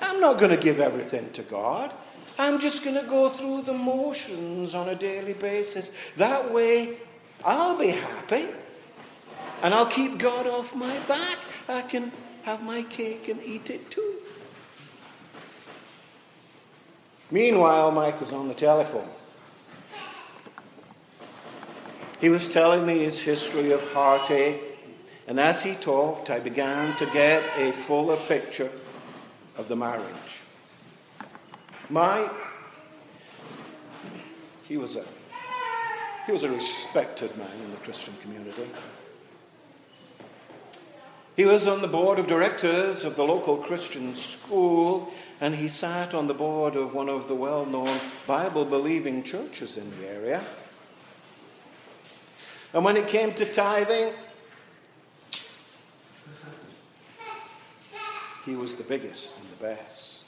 I'm 0.02 0.22
not 0.22 0.38
going 0.38 0.56
to 0.56 0.62
give 0.62 0.80
everything 0.80 1.30
to 1.34 1.42
God. 1.44 1.92
I'm 2.38 2.60
just 2.60 2.86
going 2.86 2.96
to 2.96 3.08
go 3.08 3.28
through 3.28 3.64
the 3.64 3.74
motions 3.74 4.74
on 4.74 4.88
a 4.88 4.96
daily 4.96 5.34
basis. 5.34 5.92
That 6.16 6.54
way, 6.54 6.98
I'll 7.44 7.78
be 7.78 7.90
happy 7.90 8.46
and 9.62 9.74
I'll 9.74 9.86
keep 9.86 10.18
God 10.18 10.48
off 10.48 10.76
my 10.76 10.98
back. 11.00 11.38
I 11.68 11.82
can 11.82 12.12
have 12.44 12.64
my 12.64 12.84
cake 12.84 13.28
and 13.28 13.42
eat 13.44 13.70
it 13.70 13.92
too. 13.92 14.16
Meanwhile, 17.32 17.92
Mike 17.92 18.20
was 18.20 18.34
on 18.34 18.48
the 18.48 18.54
telephone. 18.54 19.08
He 22.20 22.30
was 22.30 22.48
telling 22.48 22.86
me 22.86 23.00
his 23.00 23.22
history 23.22 23.72
of 23.72 23.94
heartache, 23.94 24.78
and 25.28 25.40
as 25.40 25.62
he 25.62 25.76
talked, 25.76 26.30
I 26.30 26.40
began 26.40 26.96
to 26.98 27.06
get 27.08 27.44
a 27.58 27.72
fuller 27.72 28.18
picture 28.28 28.72
of 29.58 29.68
the 29.68 29.76
marriage. 29.76 30.42
Mike, 31.90 32.32
he 34.68 34.78
was 34.78 34.96
a 34.96 35.06
he 36.26 36.32
was 36.32 36.44
a 36.44 36.52
respected 36.52 37.36
man 37.38 37.50
in 37.64 37.72
the 37.72 37.78
Christian 37.78 38.14
community. 38.22 38.68
He 41.36 41.46
was 41.46 41.68
on 41.68 41.82
the 41.82 41.88
board 41.88 42.20
of 42.20 42.28
directors 42.28 43.06
of 43.06 43.16
the 43.16 43.24
local 43.24 43.58
Christian 43.58 44.14
school, 44.14 45.12
and 45.42 45.56
he 45.56 45.68
sat 45.68 46.14
on 46.14 46.28
the 46.28 46.34
board 46.34 46.76
of 46.76 46.94
one 46.94 47.10
of 47.10 47.28
the 47.28 47.36
well 47.36 47.66
known 47.66 48.00
Bible 48.28 48.66
believing 48.66 49.24
churches 49.24 49.78
in 49.78 49.90
the 49.92 50.08
area. 50.08 50.44
And 52.74 52.84
when 52.84 52.98
it 52.98 53.08
came 53.08 53.34
to 53.34 53.46
tithing, 53.46 54.14
he 58.46 58.56
was 58.56 58.76
the 58.76 58.84
biggest 58.84 59.40
and 59.40 59.50
the 59.52 59.64
best. 59.64 60.28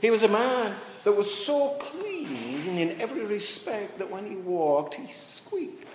He 0.00 0.10
was 0.10 0.22
a 0.22 0.28
man 0.28 0.74
that 1.04 1.12
was 1.12 1.32
so 1.32 1.76
clean 1.78 2.78
in 2.78 3.00
every 3.00 3.24
respect 3.24 3.98
that 3.98 4.10
when 4.10 4.26
he 4.26 4.36
walked, 4.36 4.94
he 4.94 5.06
squeaked. 5.06 5.86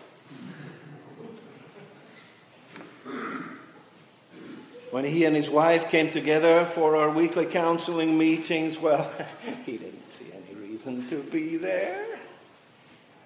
When 4.96 5.04
he 5.04 5.26
and 5.26 5.36
his 5.36 5.52
wife 5.52 5.90
came 5.90 6.10
together 6.10 6.64
for 6.64 6.96
our 6.96 7.10
weekly 7.10 7.46
counseling 7.46 8.18
meetings, 8.18 8.80
well, 8.80 9.12
he 9.66 9.76
didn't 9.76 10.10
see 10.10 10.28
any 10.32 10.58
reason 10.58 11.06
to 11.10 11.22
be 11.22 11.58
there. 11.58 12.18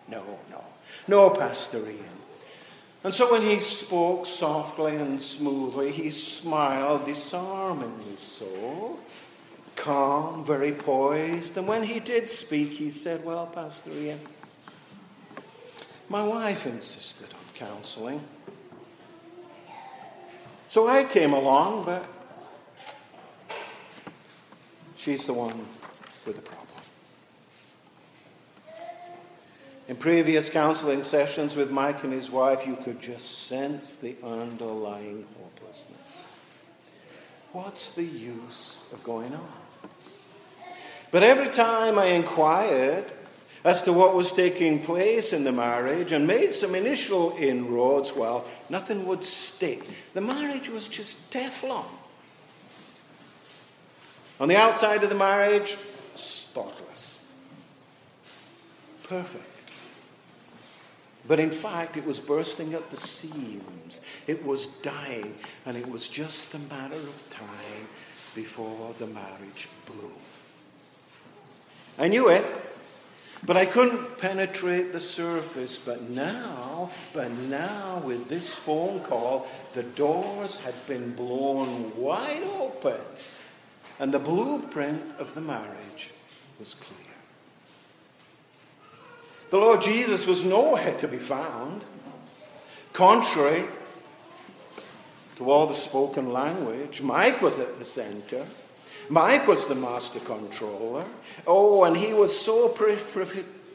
No, 0.07 0.23
no. 0.49 0.63
No, 1.07 1.29
Pastor 1.29 1.77
Ian. 1.77 2.23
And 3.03 3.13
so 3.13 3.31
when 3.31 3.43
he 3.43 3.59
spoke 3.59 4.25
softly 4.25 4.95
and 4.95 5.21
smoothly, 5.21 5.91
he 5.91 6.09
smiled 6.09 7.05
disarmingly 7.05 8.17
so, 8.17 8.99
calm, 9.75 10.43
very 10.43 10.71
poised. 10.71 11.55
And 11.55 11.67
when 11.67 11.83
he 11.83 11.99
did 11.99 12.31
speak, 12.31 12.73
he 12.73 12.89
said, 12.89 13.23
Well, 13.23 13.45
Pastor 13.45 13.91
Ian, 13.91 14.21
my 16.09 16.27
wife 16.27 16.65
insisted 16.65 17.31
on 17.31 17.41
counseling. 17.53 18.23
So 20.69 20.87
I 20.87 21.03
came 21.03 21.33
along, 21.33 21.85
but 21.85 22.05
she's 24.95 25.25
the 25.25 25.33
one 25.33 25.65
with 26.27 26.35
the 26.35 26.43
problem. 26.43 26.67
In 29.87 29.95
previous 29.95 30.51
counseling 30.51 31.01
sessions 31.01 31.55
with 31.55 31.71
Mike 31.71 32.03
and 32.03 32.13
his 32.13 32.29
wife, 32.29 32.67
you 32.67 32.75
could 32.75 33.01
just 33.01 33.47
sense 33.47 33.95
the 33.95 34.15
underlying 34.23 35.25
hopelessness. 35.41 35.97
What's 37.51 37.93
the 37.93 38.03
use 38.03 38.83
of 38.93 39.03
going 39.03 39.33
on? 39.33 39.89
But 41.09 41.23
every 41.23 41.49
time 41.49 41.97
I 41.97 42.09
inquired, 42.09 43.11
as 43.63 43.83
to 43.83 43.93
what 43.93 44.15
was 44.15 44.31
taking 44.31 44.79
place 44.79 45.33
in 45.33 45.43
the 45.43 45.51
marriage 45.51 46.13
and 46.13 46.25
made 46.25 46.53
some 46.53 46.75
initial 46.75 47.35
inroads, 47.37 48.13
well, 48.15 48.45
nothing 48.69 49.05
would 49.05 49.23
stick. 49.23 49.87
The 50.13 50.21
marriage 50.21 50.69
was 50.69 50.87
just 50.87 51.31
Teflon. 51.31 51.85
On 54.39 54.47
the 54.47 54.55
outside 54.55 55.03
of 55.03 55.09
the 55.09 55.15
marriage, 55.15 55.75
spotless. 56.13 57.27
Perfect. 59.03 59.43
But 61.27 61.39
in 61.39 61.51
fact, 61.51 61.97
it 61.97 62.05
was 62.05 62.19
bursting 62.19 62.73
at 62.73 62.89
the 62.89 62.95
seams. 62.95 64.01
It 64.25 64.43
was 64.45 64.67
dying, 64.67 65.35
and 65.65 65.75
it 65.75 65.87
was 65.87 66.07
just 66.07 66.55
a 66.55 66.59
matter 66.59 66.95
of 66.95 67.29
time 67.29 67.87
before 68.33 68.95
the 68.97 69.07
marriage 69.07 69.67
blew. 69.85 70.11
I 71.97 72.07
knew 72.07 72.29
it. 72.29 72.45
But 73.45 73.57
I 73.57 73.65
couldn't 73.65 74.17
penetrate 74.17 74.91
the 74.91 74.99
surface. 74.99 75.77
But 75.77 76.09
now, 76.09 76.91
but 77.13 77.31
now, 77.31 78.01
with 78.03 78.27
this 78.27 78.53
phone 78.53 78.99
call, 79.01 79.47
the 79.73 79.83
doors 79.83 80.57
had 80.57 80.75
been 80.87 81.13
blown 81.13 81.95
wide 81.95 82.43
open, 82.43 82.99
and 83.99 84.13
the 84.13 84.19
blueprint 84.19 85.03
of 85.17 85.33
the 85.35 85.41
marriage 85.41 86.11
was 86.57 86.73
clear. 86.73 86.97
The 89.49 89.57
Lord 89.57 89.81
Jesus 89.81 90.27
was 90.27 90.43
nowhere 90.43 90.93
to 90.95 91.07
be 91.07 91.17
found. 91.17 91.83
Contrary 92.93 93.65
to 95.37 95.49
all 95.49 95.65
the 95.65 95.73
spoken 95.73 96.31
language, 96.33 97.01
Mike 97.01 97.41
was 97.41 97.57
at 97.57 97.79
the 97.79 97.85
center. 97.85 98.45
Mike 99.09 99.47
was 99.47 99.67
the 99.67 99.75
master 99.75 100.19
controller. 100.19 101.05
Oh, 101.47 101.83
and 101.83 101.97
he 101.97 102.13
was 102.13 102.37
so 102.37 102.69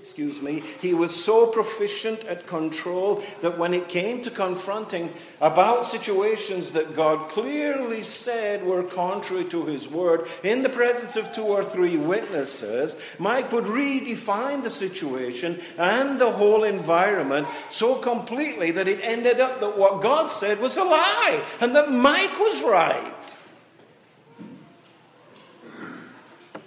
excuse 0.04 0.42
me, 0.42 0.62
he 0.82 0.92
was 0.92 1.24
so 1.24 1.46
proficient 1.46 2.26
at 2.26 2.46
control 2.46 3.22
that 3.40 3.56
when 3.56 3.72
it 3.72 3.88
came 3.88 4.20
to 4.20 4.30
confronting 4.30 5.10
about 5.40 5.86
situations 5.86 6.72
that 6.72 6.94
God 6.94 7.30
clearly 7.30 8.02
said 8.02 8.62
were 8.66 8.82
contrary 8.82 9.46
to 9.46 9.64
his 9.64 9.88
word, 9.88 10.28
in 10.42 10.62
the 10.62 10.68
presence 10.68 11.16
of 11.16 11.32
two 11.32 11.44
or 11.44 11.64
three 11.64 11.96
witnesses, 11.96 12.98
Mike 13.18 13.50
would 13.50 13.64
redefine 13.64 14.62
the 14.62 14.68
situation 14.68 15.58
and 15.78 16.20
the 16.20 16.32
whole 16.32 16.64
environment 16.64 17.48
so 17.70 17.94
completely 17.94 18.72
that 18.72 18.88
it 18.88 19.02
ended 19.02 19.40
up 19.40 19.58
that 19.60 19.78
what 19.78 20.02
God 20.02 20.26
said 20.26 20.60
was 20.60 20.76
a 20.76 20.84
lie 20.84 21.42
and 21.62 21.74
that 21.74 21.90
Mike 21.90 22.38
was 22.38 22.62
right. 22.62 23.13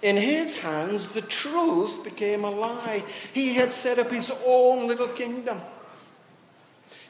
In 0.08 0.15
his 0.15 0.62
hands, 0.62 1.10
the 1.10 1.22
truth 1.22 2.02
became 2.02 2.46
a 2.46 2.50
lie. 2.50 3.04
He 3.34 3.56
had 3.56 3.74
set 3.74 4.00
up 4.00 4.10
his 4.10 4.32
own 4.46 4.88
little 4.88 5.10
kingdom. 5.10 5.60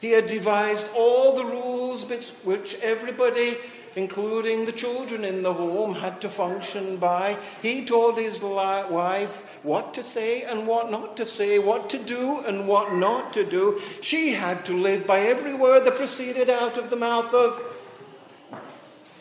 He 0.01 0.13
had 0.13 0.25
devised 0.25 0.89
all 0.95 1.35
the 1.35 1.45
rules 1.45 2.07
which 2.07 2.73
everybody, 2.81 3.53
including 3.95 4.65
the 4.65 4.71
children 4.71 5.23
in 5.25 5.43
the 5.43 5.53
home, 5.53 5.93
had 5.93 6.21
to 6.21 6.27
function 6.27 6.97
by. 6.97 7.37
He 7.61 7.85
told 7.85 8.17
his 8.17 8.41
wife 8.41 9.59
what 9.61 9.93
to 9.93 10.01
say 10.01 10.41
and 10.41 10.65
what 10.65 10.89
not 10.89 11.17
to 11.17 11.25
say, 11.27 11.59
what 11.59 11.91
to 11.91 11.99
do 11.99 12.39
and 12.47 12.67
what 12.67 12.95
not 12.95 13.31
to 13.33 13.45
do. 13.45 13.79
She 14.01 14.31
had 14.31 14.65
to 14.65 14.73
live 14.73 15.05
by 15.05 15.19
every 15.19 15.53
word 15.53 15.85
that 15.85 15.97
proceeded 15.97 16.49
out 16.49 16.79
of 16.79 16.89
the 16.89 16.95
mouth 16.95 17.31
of 17.31 17.61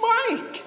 Mike. 0.01 0.63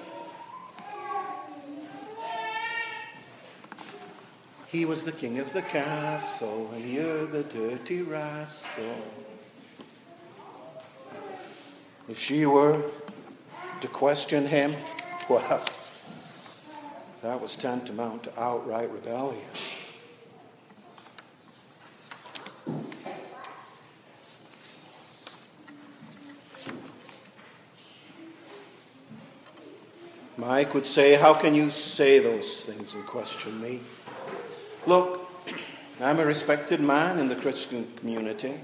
He 4.70 4.84
was 4.84 5.02
the 5.02 5.10
king 5.10 5.40
of 5.40 5.52
the 5.52 5.62
castle, 5.62 6.70
and 6.72 6.84
you're 6.84 7.26
the 7.26 7.42
dirty 7.42 8.02
rascal. 8.02 9.02
If 12.08 12.16
she 12.16 12.46
were 12.46 12.80
to 13.80 13.88
question 13.88 14.46
him, 14.46 14.72
well, 15.28 15.64
That 17.22 17.40
was 17.40 17.54
tantamount 17.56 18.24
to 18.24 18.40
outright 18.40 18.90
rebellion. 18.90 19.42
Mike 30.38 30.72
would 30.72 30.86
say, 30.86 31.14
How 31.14 31.34
can 31.34 31.54
you 31.54 31.68
say 31.70 32.20
those 32.20 32.64
things 32.64 32.94
and 32.94 33.04
question 33.04 33.60
me? 33.60 33.80
Look, 34.86 35.30
I'm 36.00 36.18
a 36.18 36.24
respected 36.24 36.80
man 36.80 37.18
in 37.18 37.28
the 37.28 37.36
Christian 37.36 37.86
community. 37.96 38.54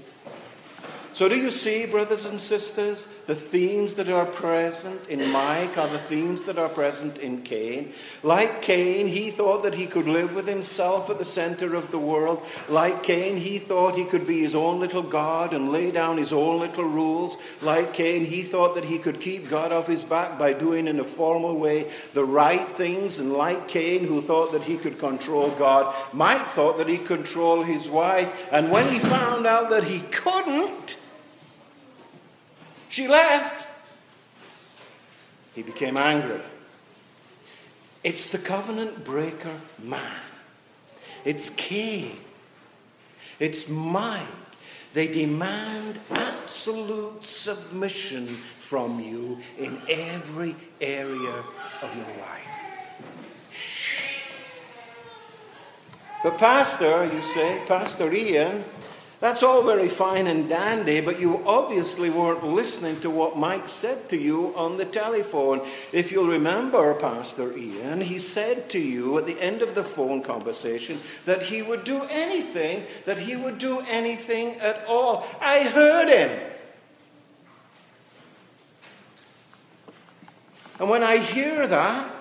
So, 1.17 1.27
do 1.27 1.35
you 1.35 1.49
see, 1.49 1.87
brothers 1.87 2.27
and 2.27 2.39
sisters, 2.39 3.07
the 3.25 3.33
themes 3.33 3.95
that 3.95 4.07
are 4.07 4.27
present 4.27 5.07
in 5.07 5.31
Mike 5.31 5.75
are 5.75 5.87
the 5.87 5.97
themes 5.97 6.43
that 6.43 6.59
are 6.59 6.69
present 6.69 7.17
in 7.17 7.41
Cain? 7.41 7.91
Like 8.21 8.61
Cain, 8.61 9.07
he 9.07 9.31
thought 9.31 9.63
that 9.63 9.73
he 9.73 9.87
could 9.87 10.07
live 10.07 10.35
with 10.35 10.47
himself 10.47 11.09
at 11.09 11.17
the 11.17 11.25
center 11.25 11.73
of 11.73 11.89
the 11.89 11.97
world. 11.97 12.45
Like 12.69 13.01
Cain, 13.01 13.35
he 13.35 13.57
thought 13.57 13.95
he 13.95 14.05
could 14.05 14.27
be 14.27 14.41
his 14.41 14.53
own 14.53 14.79
little 14.79 15.01
God 15.01 15.55
and 15.55 15.71
lay 15.71 15.89
down 15.89 16.17
his 16.17 16.31
own 16.31 16.59
little 16.59 16.83
rules. 16.83 17.37
Like 17.63 17.93
Cain, 17.93 18.23
he 18.23 18.43
thought 18.43 18.75
that 18.75 18.85
he 18.85 18.99
could 18.99 19.19
keep 19.19 19.49
God 19.49 19.71
off 19.71 19.87
his 19.87 20.03
back 20.03 20.37
by 20.37 20.53
doing 20.53 20.87
in 20.87 20.99
a 20.99 21.03
formal 21.03 21.57
way 21.57 21.89
the 22.13 22.25
right 22.25 22.63
things. 22.63 23.17
And 23.17 23.33
like 23.33 23.67
Cain, 23.67 24.05
who 24.05 24.21
thought 24.21 24.51
that 24.51 24.65
he 24.65 24.77
could 24.77 24.99
control 24.99 25.49
God, 25.49 25.95
Mike 26.13 26.49
thought 26.49 26.77
that 26.77 26.87
he 26.87 26.99
could 26.99 27.07
control 27.07 27.63
his 27.63 27.89
wife. 27.89 28.47
And 28.51 28.69
when 28.69 28.87
he 28.93 28.99
found 28.99 29.47
out 29.47 29.71
that 29.71 29.85
he 29.85 30.01
couldn't, 30.11 30.97
she 32.89 33.07
left. 33.07 33.71
He 35.55 35.63
became 35.63 35.97
angry. 35.97 36.41
It's 38.03 38.29
the 38.29 38.37
covenant 38.37 39.03
breaker 39.03 39.59
man. 39.81 40.21
It's 41.25 41.49
Cain. 41.49 42.15
It's 43.39 43.67
Mike. 43.67 44.23
They 44.93 45.07
demand 45.07 45.99
absolute 46.09 47.23
submission 47.23 48.27
from 48.59 48.99
you 48.99 49.37
in 49.57 49.81
every 49.89 50.55
area 50.79 51.43
of 51.81 51.95
your 51.95 52.17
life. 52.17 52.57
But, 56.23 56.37
Pastor, 56.37 57.05
you 57.13 57.21
say, 57.21 57.61
Pastor 57.67 58.13
Ian, 58.13 58.63
that's 59.19 59.41
all 59.41 59.63
very 59.63 59.89
fine 59.89 60.27
and 60.27 60.47
dandy, 60.47 61.01
but 61.01 61.19
you 61.19 61.41
obviously 61.47 62.09
weren't 62.09 62.45
listening 62.45 62.99
to 62.99 63.09
what 63.09 63.35
Mike 63.35 63.67
said 63.67 64.07
to 64.09 64.17
you 64.17 64.53
on 64.55 64.77
the 64.77 64.85
telephone. 64.85 65.61
If 65.91 66.11
you'll 66.11 66.27
remember, 66.27 66.93
Pastor 66.93 67.57
Ian, 67.57 68.01
he 68.01 68.19
said 68.19 68.69
to 68.69 68.79
you 68.79 69.17
at 69.17 69.25
the 69.25 69.39
end 69.41 69.63
of 69.63 69.73
the 69.73 69.83
phone 69.83 70.21
conversation 70.21 70.99
that 71.25 71.41
he 71.41 71.63
would 71.63 71.83
do 71.83 72.03
anything, 72.11 72.83
that 73.05 73.17
he 73.17 73.35
would 73.35 73.57
do 73.57 73.81
anything 73.89 74.55
at 74.57 74.85
all. 74.87 75.25
I 75.41 75.63
heard 75.63 76.09
him. 76.09 76.39
And 80.79 80.89
when 80.91 81.01
I 81.01 81.17
hear 81.17 81.65
that, 81.65 82.16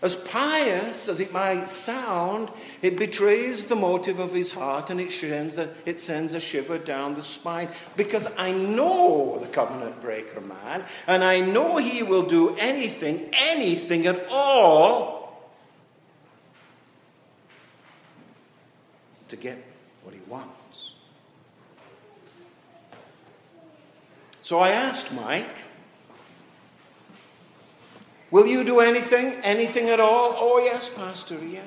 as 0.00 0.14
pious 0.14 1.08
as 1.08 1.18
it 1.18 1.32
might 1.32 1.68
sound, 1.68 2.50
it 2.82 2.96
betrays 2.96 3.66
the 3.66 3.74
motive 3.74 4.20
of 4.20 4.32
his 4.32 4.52
heart 4.52 4.90
and 4.90 5.00
it 5.00 5.10
sends, 5.10 5.58
a, 5.58 5.68
it 5.86 6.00
sends 6.00 6.34
a 6.34 6.40
shiver 6.40 6.78
down 6.78 7.16
the 7.16 7.22
spine 7.22 7.68
because 7.96 8.28
I 8.36 8.52
know 8.52 9.38
the 9.40 9.48
covenant 9.48 10.00
breaker 10.00 10.40
man 10.40 10.84
and 11.08 11.24
I 11.24 11.40
know 11.40 11.78
he 11.78 12.04
will 12.04 12.22
do 12.22 12.54
anything, 12.58 13.28
anything 13.32 14.06
at 14.06 14.28
all 14.30 15.50
to 19.26 19.36
get 19.36 19.58
what 20.04 20.14
he 20.14 20.20
wants. 20.28 20.92
So 24.40 24.60
I 24.60 24.70
asked 24.70 25.12
Mike, 25.12 25.44
Will 28.30 28.46
you 28.46 28.62
do 28.62 28.80
anything? 28.80 29.40
Anything 29.42 29.88
at 29.88 30.00
all? 30.00 30.34
Oh, 30.36 30.58
yes, 30.58 30.88
Pastor, 30.88 31.38
yeah. 31.44 31.62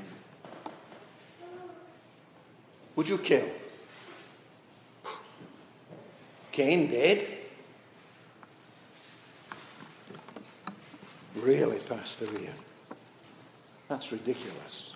Would 2.96 3.10
you 3.10 3.18
kill? 3.18 3.50
Cain 6.52 6.90
did. 6.90 7.28
Really, 11.36 11.80
Pastor 11.80 12.26
Ian? 12.26 12.54
That's 13.88 14.12
ridiculous. 14.12 14.96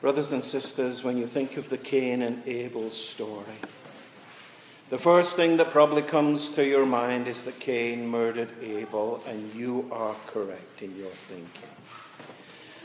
Brothers 0.00 0.32
and 0.32 0.44
sisters, 0.44 1.02
when 1.02 1.16
you 1.16 1.26
think 1.26 1.56
of 1.56 1.68
the 1.68 1.78
Cain 1.78 2.22
and 2.22 2.46
Abel 2.46 2.90
story, 2.90 3.56
the 4.94 5.00
first 5.00 5.34
thing 5.34 5.56
that 5.56 5.70
probably 5.70 6.02
comes 6.02 6.48
to 6.50 6.64
your 6.64 6.86
mind 6.86 7.26
is 7.26 7.42
that 7.42 7.58
Cain 7.58 8.06
murdered 8.06 8.50
Abel, 8.62 9.20
and 9.26 9.52
you 9.52 9.88
are 9.90 10.14
correct 10.28 10.82
in 10.82 10.96
your 10.96 11.10
thinking. 11.10 11.68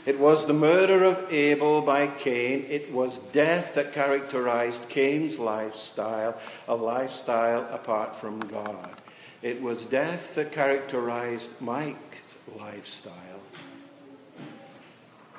It 0.06 0.18
was 0.18 0.44
the 0.44 0.52
murder 0.52 1.04
of 1.04 1.32
Abel 1.32 1.80
by 1.82 2.08
Cain. 2.08 2.66
It 2.68 2.92
was 2.92 3.20
death 3.20 3.76
that 3.76 3.92
characterized 3.92 4.88
Cain's 4.88 5.38
lifestyle, 5.38 6.36
a 6.66 6.74
lifestyle 6.74 7.64
apart 7.72 8.16
from 8.16 8.40
God. 8.40 9.00
It 9.42 9.62
was 9.62 9.84
death 9.84 10.34
that 10.34 10.50
characterized 10.50 11.60
Mike's 11.60 12.36
lifestyle. 12.58 13.14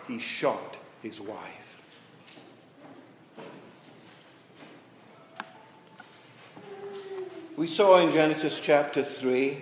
He 0.08 0.20
shot 0.20 0.78
his 1.04 1.20
wife. 1.20 1.61
We 7.62 7.68
saw 7.68 8.00
in 8.00 8.12
Genesis 8.12 8.60
chapter 8.60 9.04
3 9.04 9.56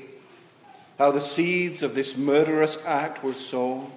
how 0.98 1.12
the 1.12 1.20
seeds 1.20 1.84
of 1.84 1.96
this 1.96 2.16
murderous 2.16 2.82
act 2.86 3.22
were 3.26 3.34
sown, 3.34 3.92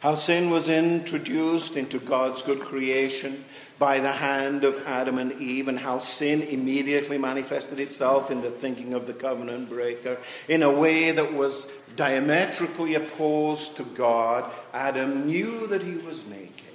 how 0.00 0.14
sin 0.14 0.50
was 0.50 0.68
introduced 0.68 1.78
into 1.78 1.98
God's 1.98 2.42
good 2.42 2.60
creation 2.60 3.46
by 3.78 4.00
the 4.00 4.12
hand 4.12 4.62
of 4.62 4.86
Adam 4.86 5.16
and 5.16 5.32
Eve, 5.40 5.68
and 5.68 5.78
how 5.78 6.00
sin 6.00 6.42
immediately 6.42 7.16
manifested 7.16 7.80
itself 7.80 8.30
in 8.30 8.42
the 8.42 8.50
thinking 8.50 8.92
of 8.92 9.06
the 9.06 9.14
covenant 9.14 9.70
breaker 9.70 10.18
in 10.46 10.62
a 10.62 10.70
way 10.70 11.12
that 11.12 11.32
was 11.32 11.72
diametrically 11.96 12.94
opposed 12.94 13.78
to 13.78 13.84
God. 13.84 14.52
Adam 14.74 15.26
knew 15.26 15.66
that 15.68 15.82
he 15.82 15.96
was 15.96 16.26
naked. 16.26 16.65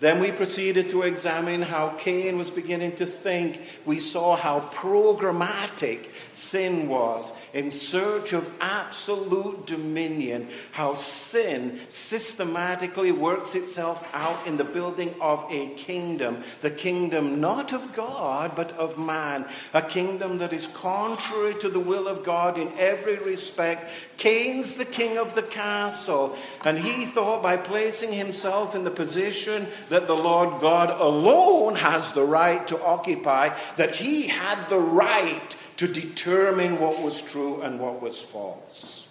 Then 0.00 0.18
we 0.18 0.32
proceeded 0.32 0.88
to 0.90 1.02
examine 1.02 1.60
how 1.60 1.90
Cain 1.90 2.38
was 2.38 2.50
beginning 2.50 2.94
to 2.96 3.06
think. 3.06 3.60
We 3.84 4.00
saw 4.00 4.34
how 4.34 4.60
programmatic 4.60 6.10
sin 6.32 6.88
was 6.88 7.34
in 7.52 7.70
search 7.70 8.32
of 8.32 8.50
absolute 8.62 9.66
dominion, 9.66 10.48
how 10.72 10.94
sin 10.94 11.80
systematically 11.88 13.12
works 13.12 13.54
itself 13.54 14.02
out 14.14 14.46
in 14.46 14.56
the 14.56 14.64
building 14.64 15.14
of 15.20 15.44
a 15.50 15.66
kingdom, 15.74 16.42
the 16.62 16.70
kingdom 16.70 17.38
not 17.38 17.74
of 17.74 17.92
God, 17.92 18.56
but 18.56 18.72
of 18.72 18.96
man, 18.98 19.44
a 19.74 19.82
kingdom 19.82 20.38
that 20.38 20.54
is 20.54 20.66
contrary 20.66 21.54
to 21.60 21.68
the 21.68 21.78
will 21.78 22.08
of 22.08 22.24
God 22.24 22.56
in 22.56 22.72
every 22.78 23.18
respect. 23.18 23.90
Cain's 24.16 24.76
the 24.76 24.86
king 24.86 25.18
of 25.18 25.34
the 25.34 25.42
castle, 25.42 26.36
and 26.64 26.78
he 26.78 27.04
thought 27.04 27.42
by 27.42 27.58
placing 27.58 28.12
himself 28.12 28.74
in 28.74 28.84
the 28.84 28.90
position 28.90 29.66
that 29.90 30.06
the 30.06 30.16
Lord 30.16 30.60
God 30.60 30.88
alone 30.88 31.76
has 31.76 32.12
the 32.12 32.24
right 32.24 32.66
to 32.68 32.82
occupy, 32.82 33.54
that 33.76 33.94
he 33.94 34.28
had 34.28 34.68
the 34.68 34.78
right 34.78 35.56
to 35.76 35.86
determine 35.86 36.80
what 36.80 37.02
was 37.02 37.20
true 37.20 37.60
and 37.60 37.78
what 37.78 38.00
was 38.00 38.22
false. 38.22 39.08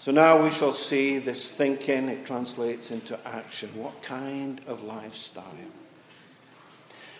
So 0.00 0.12
now 0.12 0.42
we 0.42 0.50
shall 0.50 0.72
see 0.72 1.18
this 1.18 1.50
thinking, 1.50 2.08
it 2.08 2.26
translates 2.26 2.90
into 2.90 3.18
action. 3.26 3.70
What 3.74 4.02
kind 4.02 4.60
of 4.66 4.84
lifestyle? 4.84 5.44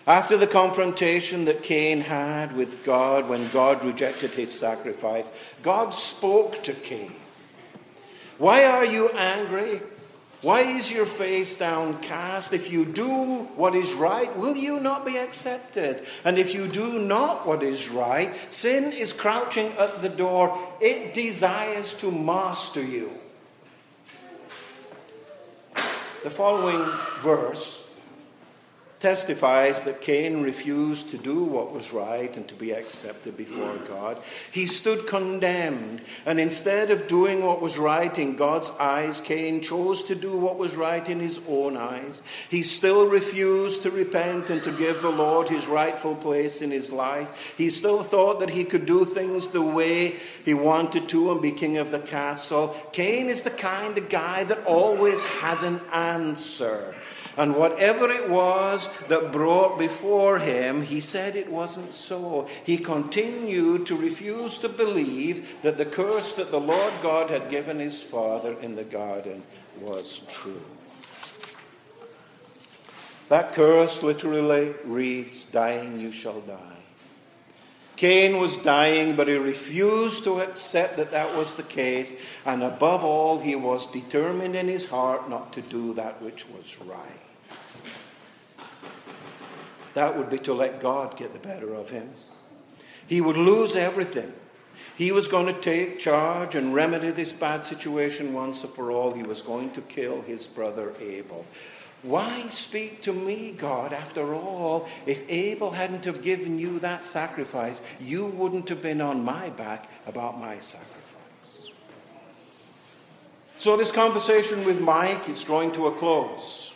After 0.05 0.37
the 0.37 0.47
confrontation 0.47 1.45
that 1.45 1.63
Cain 1.63 1.99
had 1.99 2.55
with 2.55 2.85
God 2.85 3.27
when 3.27 3.49
God 3.49 3.83
rejected 3.83 4.31
his 4.31 4.57
sacrifice, 4.57 5.31
God 5.63 5.93
spoke 5.93 6.63
to 6.63 6.73
Cain. 6.73 7.11
Why 8.37 8.65
are 8.65 8.85
you 8.85 9.09
angry? 9.09 9.81
Why 10.43 10.61
is 10.61 10.91
your 10.91 11.07
face 11.07 11.55
downcast? 11.55 12.53
If 12.53 12.71
you 12.71 12.85
do 12.85 13.43
what 13.55 13.73
is 13.73 13.93
right, 13.93 14.35
will 14.37 14.55
you 14.55 14.79
not 14.79 15.03
be 15.03 15.17
accepted? 15.17 16.05
And 16.23 16.37
if 16.37 16.53
you 16.53 16.67
do 16.67 16.99
not 16.99 17.47
what 17.47 17.63
is 17.63 17.89
right, 17.89 18.35
sin 18.51 18.83
is 18.85 19.13
crouching 19.13 19.71
at 19.79 20.01
the 20.01 20.09
door. 20.09 20.57
It 20.79 21.15
desires 21.15 21.93
to 21.95 22.11
master 22.11 22.83
you. 22.83 23.11
The 26.23 26.29
following 26.29 26.85
verse 27.19 27.86
testifies 28.99 29.83
that 29.83 30.01
Cain 30.01 30.41
refused 30.41 31.11
to 31.11 31.17
do 31.17 31.43
what 31.43 31.71
was 31.71 31.93
right 31.93 32.35
and 32.35 32.47
to 32.47 32.55
be 32.55 32.71
accepted 32.71 33.37
before 33.37 33.75
God. 33.87 34.17
He 34.51 34.65
stood 34.65 35.05
condemned, 35.05 36.01
and 36.25 36.39
instead 36.39 36.89
of 36.89 37.07
doing 37.07 37.45
what 37.45 37.61
was 37.61 37.77
right 37.77 38.17
in 38.17 38.35
God's 38.35 38.71
eyes, 38.79 39.21
Cain 39.21 39.61
chose 39.61 40.03
to 40.03 40.15
do 40.15 40.35
what 40.37 40.57
was 40.57 40.75
right 40.75 41.07
in 41.07 41.19
his 41.19 41.39
own 41.47 41.77
eyes. 41.77 42.23
He 42.49 42.63
still 42.63 43.07
refused 43.07 43.83
to 43.83 43.91
repent 43.91 44.49
and 44.49 44.63
to 44.63 44.71
give 44.71 45.01
the 45.01 45.11
Lord 45.11 45.49
his 45.49 45.67
rightful 45.67 46.15
place 46.15 46.61
in 46.61 46.71
his 46.71 46.91
life. 46.91 47.53
He 47.57 47.69
still 47.69 48.01
thought 48.01 48.39
that 48.39 48.49
he 48.49 48.63
could 48.63 48.85
do 48.85 49.05
things 49.05 49.51
the 49.51 49.61
way 49.61 50.15
he 50.43 50.53
wanted 50.53 51.07
to 51.09 51.31
and 51.31 51.41
be 51.41 51.51
king 51.51 51.77
of 51.77 51.91
the 51.91 51.99
castle. 51.99 52.75
Cain 52.91 53.27
is 53.27 53.43
the 53.43 53.51
kind 53.51 53.97
of 53.97 54.09
guy 54.09 54.43
that 54.45 54.65
always 54.65 55.23
has 55.23 55.61
an 55.61 55.79
answer. 55.93 56.95
And 57.37 57.55
whatever 57.55 58.09
it 58.09 58.27
was 58.27 58.89
that 59.09 59.31
brought 59.31 59.77
before 59.77 60.39
him, 60.39 60.81
he 60.81 60.99
said 60.99 61.35
it 61.35 61.51
wasn't 61.51 61.93
so. 61.93 62.47
He 62.63 62.79
continued 62.79 63.85
to 63.85 63.95
refuse 63.95 64.57
to 64.59 64.69
believe 64.69 65.61
that 65.61 65.77
the 65.77 65.85
curse 65.85 66.33
that 66.33 66.49
the 66.49 66.59
Lord 66.59 66.93
God 67.03 67.29
had 67.29 67.51
given 67.51 67.79
his 67.79 68.01
father 68.01 68.55
in 68.59 68.75
the 68.75 68.83
garden 68.83 69.43
was 69.79 70.21
true. 70.31 70.65
That 73.29 73.53
curse 73.53 74.01
literally 74.01 74.73
reads, 74.83 75.45
Dying 75.45 75.99
you 75.99 76.11
shall 76.11 76.41
die. 76.41 76.73
Cain 77.97 78.39
was 78.39 78.57
dying, 78.57 79.15
but 79.15 79.27
he 79.27 79.35
refused 79.35 80.23
to 80.23 80.39
accept 80.39 80.97
that 80.97 81.11
that 81.11 81.35
was 81.35 81.55
the 81.55 81.63
case. 81.63 82.15
And 82.45 82.63
above 82.63 83.03
all, 83.03 83.39
he 83.39 83.55
was 83.55 83.85
determined 83.85 84.55
in 84.55 84.67
his 84.67 84.87
heart 84.87 85.29
not 85.29 85.53
to 85.53 85.61
do 85.61 85.93
that 85.95 86.21
which 86.21 86.47
was 86.49 86.77
right 86.81 87.26
that 89.97 90.15
would 90.15 90.29
be 90.29 90.37
to 90.37 90.53
let 90.53 90.79
God 90.79 91.17
get 91.17 91.33
the 91.33 91.39
better 91.39 91.73
of 91.73 91.89
him. 91.89 92.07
He 93.07 93.19
would 93.19 93.35
lose 93.35 93.75
everything. 93.75 94.31
He 94.95 95.11
was 95.11 95.27
going 95.27 95.51
to 95.51 95.59
take 95.59 95.97
charge 95.97 96.53
and 96.53 96.71
remedy 96.71 97.09
this 97.09 97.33
bad 97.33 97.65
situation 97.65 98.31
once 98.31 98.63
and 98.63 98.71
for 98.71 98.91
all. 98.91 99.11
He 99.11 99.23
was 99.23 99.41
going 99.41 99.71
to 99.71 99.81
kill 99.81 100.21
his 100.21 100.45
brother 100.45 100.93
Abel. 101.01 101.47
Why 102.03 102.41
speak 102.41 103.01
to 103.01 103.11
me, 103.11 103.53
God? 103.53 103.91
After 103.91 104.35
all, 104.35 104.87
if 105.07 105.27
Abel 105.31 105.71
hadn't 105.71 106.05
have 106.05 106.21
given 106.21 106.59
you 106.59 106.77
that 106.79 107.03
sacrifice, 107.03 107.81
you 107.99 108.27
wouldn't 108.27 108.69
have 108.69 108.83
been 108.83 109.01
on 109.01 109.25
my 109.25 109.49
back 109.49 109.89
about 110.05 110.39
my 110.39 110.59
sacrifice. 110.59 111.71
So 113.57 113.75
this 113.75 113.91
conversation 113.91 114.63
with 114.63 114.79
Mike 114.79 115.27
is 115.27 115.43
drawing 115.43 115.71
to 115.71 115.87
a 115.87 115.91
close. 115.91 116.66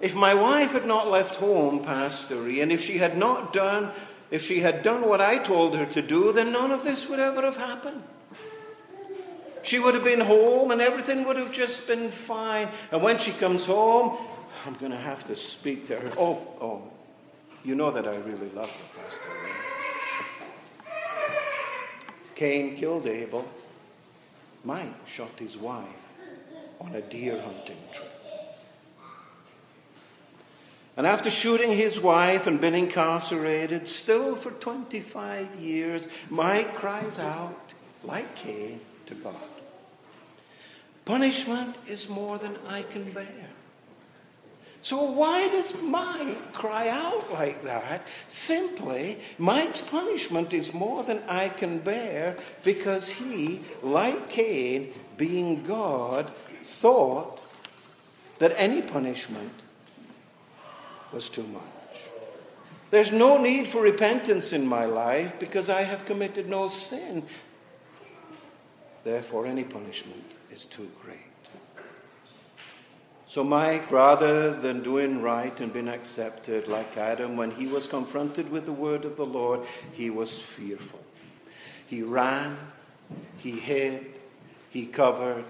If 0.00 0.14
my 0.14 0.34
wife 0.34 0.72
had 0.72 0.86
not 0.86 1.10
left 1.10 1.36
home, 1.36 1.82
Pastor, 1.82 2.48
and 2.48 2.70
if 2.70 2.80
she 2.80 2.98
had 2.98 3.16
not 3.16 3.52
done, 3.52 3.90
if 4.30 4.42
she 4.42 4.60
had 4.60 4.82
done 4.82 5.08
what 5.08 5.20
I 5.20 5.38
told 5.38 5.76
her 5.76 5.86
to 5.86 6.02
do, 6.02 6.32
then 6.32 6.52
none 6.52 6.70
of 6.70 6.82
this 6.82 7.08
would 7.08 7.20
ever 7.20 7.42
have 7.42 7.56
happened. 7.56 8.02
She 9.62 9.78
would 9.78 9.94
have 9.94 10.04
been 10.04 10.20
home 10.20 10.70
and 10.70 10.80
everything 10.80 11.24
would 11.24 11.36
have 11.36 11.50
just 11.50 11.88
been 11.88 12.10
fine. 12.10 12.68
And 12.92 13.02
when 13.02 13.18
she 13.18 13.32
comes 13.32 13.64
home, 13.64 14.16
I'm 14.64 14.74
going 14.74 14.92
to 14.92 14.98
have 14.98 15.24
to 15.24 15.34
speak 15.34 15.86
to 15.86 15.98
her. 15.98 16.12
Oh, 16.18 16.40
oh, 16.60 16.82
you 17.64 17.74
know 17.74 17.90
that 17.90 18.06
I 18.06 18.16
really 18.16 18.48
love 18.50 18.70
her, 18.70 19.00
Pastor. 19.02 19.28
Cain 22.36 22.76
killed 22.76 23.06
Abel. 23.06 23.44
Mike 24.62 25.06
shot 25.06 25.38
his 25.38 25.56
wife 25.56 26.12
on 26.80 26.94
a 26.94 27.00
deer 27.00 27.40
hunting 27.40 27.78
trip. 27.92 28.15
And 30.96 31.06
after 31.06 31.30
shooting 31.30 31.76
his 31.76 32.00
wife 32.00 32.46
and 32.46 32.60
being 32.60 32.74
incarcerated, 32.74 33.86
still 33.86 34.34
for 34.34 34.50
25 34.50 35.56
years, 35.56 36.08
Mike 36.30 36.74
cries 36.74 37.18
out, 37.18 37.74
like 38.02 38.34
Cain, 38.34 38.80
to 39.06 39.14
God 39.14 39.34
Punishment 41.06 41.76
is 41.86 42.08
more 42.08 42.36
than 42.36 42.56
I 42.68 42.82
can 42.82 43.10
bear. 43.12 43.48
So, 44.82 45.02
why 45.02 45.48
does 45.48 45.80
Mike 45.80 46.52
cry 46.52 46.88
out 46.88 47.32
like 47.32 47.62
that? 47.62 48.06
Simply, 48.26 49.18
Mike's 49.38 49.80
punishment 49.80 50.52
is 50.52 50.74
more 50.74 51.04
than 51.04 51.22
I 51.28 51.48
can 51.48 51.78
bear 51.78 52.36
because 52.64 53.08
he, 53.08 53.62
like 53.82 54.28
Cain, 54.28 54.92
being 55.16 55.62
God, 55.62 56.28
thought 56.60 57.40
that 58.38 58.52
any 58.56 58.82
punishment 58.82 59.52
was 61.12 61.28
too 61.28 61.44
much. 61.44 61.62
There's 62.90 63.12
no 63.12 63.40
need 63.40 63.66
for 63.66 63.82
repentance 63.82 64.52
in 64.52 64.66
my 64.66 64.84
life 64.84 65.38
because 65.38 65.68
I 65.68 65.82
have 65.82 66.06
committed 66.06 66.48
no 66.48 66.68
sin. 66.68 67.24
Therefore, 69.04 69.46
any 69.46 69.64
punishment 69.64 70.24
is 70.50 70.66
too 70.66 70.90
great. 71.02 71.18
So, 73.28 73.42
Mike, 73.42 73.90
rather 73.90 74.52
than 74.52 74.84
doing 74.84 75.20
right 75.20 75.60
and 75.60 75.72
being 75.72 75.88
accepted 75.88 76.68
like 76.68 76.96
Adam, 76.96 77.36
when 77.36 77.50
he 77.50 77.66
was 77.66 77.88
confronted 77.88 78.48
with 78.50 78.64
the 78.66 78.72
word 78.72 79.04
of 79.04 79.16
the 79.16 79.26
Lord, 79.26 79.66
he 79.92 80.10
was 80.10 80.40
fearful. 80.40 81.00
He 81.88 82.02
ran, 82.02 82.56
he 83.38 83.52
hid, 83.52 84.20
he 84.70 84.86
covered, 84.86 85.44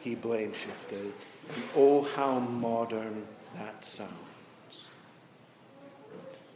he 0.00 0.14
blame 0.14 0.54
shifted. 0.54 1.12
And 1.54 1.62
oh, 1.76 2.02
how 2.02 2.38
modern 2.38 3.26
that 3.54 3.84
sounds. 3.84 4.29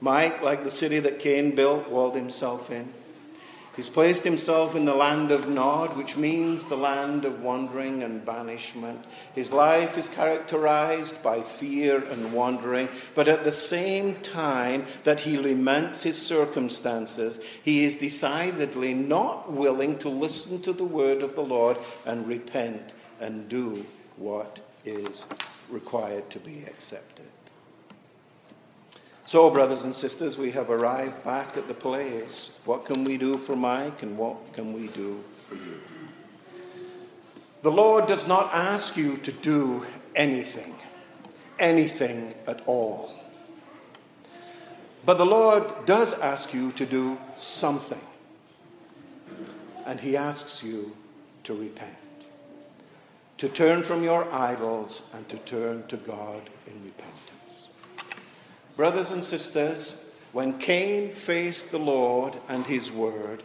Mike, 0.05 0.43
like 0.43 0.65
the 0.65 0.71
city 0.71 1.01
that 1.01 1.19
Cain 1.19 1.55
built, 1.55 1.89
walled 1.89 2.15
himself 2.15 2.71
in. 2.71 2.93
He's 3.75 3.89
placed 3.89 4.23
himself 4.23 4.77
in 4.77 4.85
the 4.85 4.95
land 4.95 5.31
of 5.31 5.49
Nod, 5.49 5.97
which 5.97 6.19
means 6.19 6.67
the 6.67 6.77
land 6.77 7.25
of 7.25 7.41
wandering 7.41 8.03
and 8.03 8.23
banishment. 8.25 9.03
His 9.35 9.51
life 9.51 9.97
is 9.97 10.11
characterized 10.11 11.23
by 11.23 11.41
fear 11.41 12.05
and 12.05 12.35
wandering, 12.35 12.91
but 13.15 13.29
at 13.29 13.45
the 13.45 13.51
same 13.51 14.17
time 14.17 14.85
that 15.05 15.21
he 15.21 15.39
laments 15.39 16.03
his 16.03 16.21
circumstances, 16.21 17.41
he 17.63 17.83
is 17.83 17.97
decidedly 17.97 18.93
not 18.93 19.51
willing 19.51 19.97
to 19.99 20.11
listen 20.11 20.61
to 20.61 20.75
the 20.75 20.85
word 20.85 21.23
of 21.23 21.35
the 21.35 21.41
Lord 21.41 21.79
and 22.05 22.29
repent 22.29 22.93
and 23.21 23.49
do 23.49 23.87
what 24.19 24.61
is 24.85 25.27
required 25.71 26.29
to 26.29 26.39
be 26.39 26.63
accepted. 26.67 27.25
So, 29.27 29.49
brothers 29.49 29.85
and 29.85 29.95
sisters, 29.95 30.37
we 30.37 30.51
have 30.51 30.69
arrived 30.69 31.25
back 31.25 31.57
at 31.57 31.67
the 31.67 31.75
place. 31.75 32.51
What 32.67 32.85
can 32.85 33.05
we 33.05 33.17
do 33.17 33.39
for 33.39 33.57
Mike 33.57 34.03
and 34.03 34.19
what 34.19 34.53
can 34.53 34.75
we 34.75 34.89
do 34.89 35.25
for 35.35 35.55
you? 35.55 35.81
The 37.63 37.73
Lord 37.73 38.07
does 38.07 38.29
not 38.29 38.51
ask 38.53 38.99
you 38.99 39.17
to 39.19 39.33
do 39.33 39.87
anything, 40.15 40.75
anything 41.59 42.35
at 42.47 42.61
all. 42.67 43.11
But 45.07 45.17
the 45.17 45.25
Lord 45.25 45.87
does 45.87 46.13
ask 46.19 46.53
you 46.53 46.73
to 46.73 46.85
do 46.85 47.19
something. 47.35 48.01
And 49.87 50.01
He 50.01 50.19
asks 50.19 50.63
you 50.63 50.95
to 51.45 51.55
repent, 51.55 51.97
to 53.39 53.49
turn 53.49 53.83
from 53.83 54.03
your 54.03 54.31
idols 54.31 55.03
and 55.15 55.27
to 55.31 55.39
turn 55.39 55.87
to 55.87 55.97
God 55.97 56.51
in 56.67 56.85
repentance. 56.85 57.14
Brothers 58.77 59.13
and 59.13 59.25
sisters, 59.25 59.97
when 60.33 60.59
Cain 60.59 61.13
faced 61.13 61.71
the 61.71 61.79
Lord 61.79 62.37
and 62.49 62.67
his 62.67 62.91
word, 62.91 63.43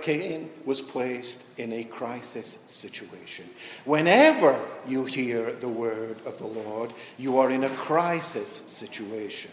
Cain 0.00 0.48
was 0.64 0.80
placed 0.80 1.42
in 1.58 1.72
a 1.72 1.84
crisis 1.84 2.58
situation. 2.66 3.44
Whenever 3.84 4.58
you 4.86 5.04
hear 5.04 5.52
the 5.52 5.68
word 5.68 6.16
of 6.24 6.38
the 6.38 6.46
Lord, 6.46 6.94
you 7.18 7.38
are 7.38 7.50
in 7.50 7.64
a 7.64 7.70
crisis 7.70 8.48
situation. 8.48 9.50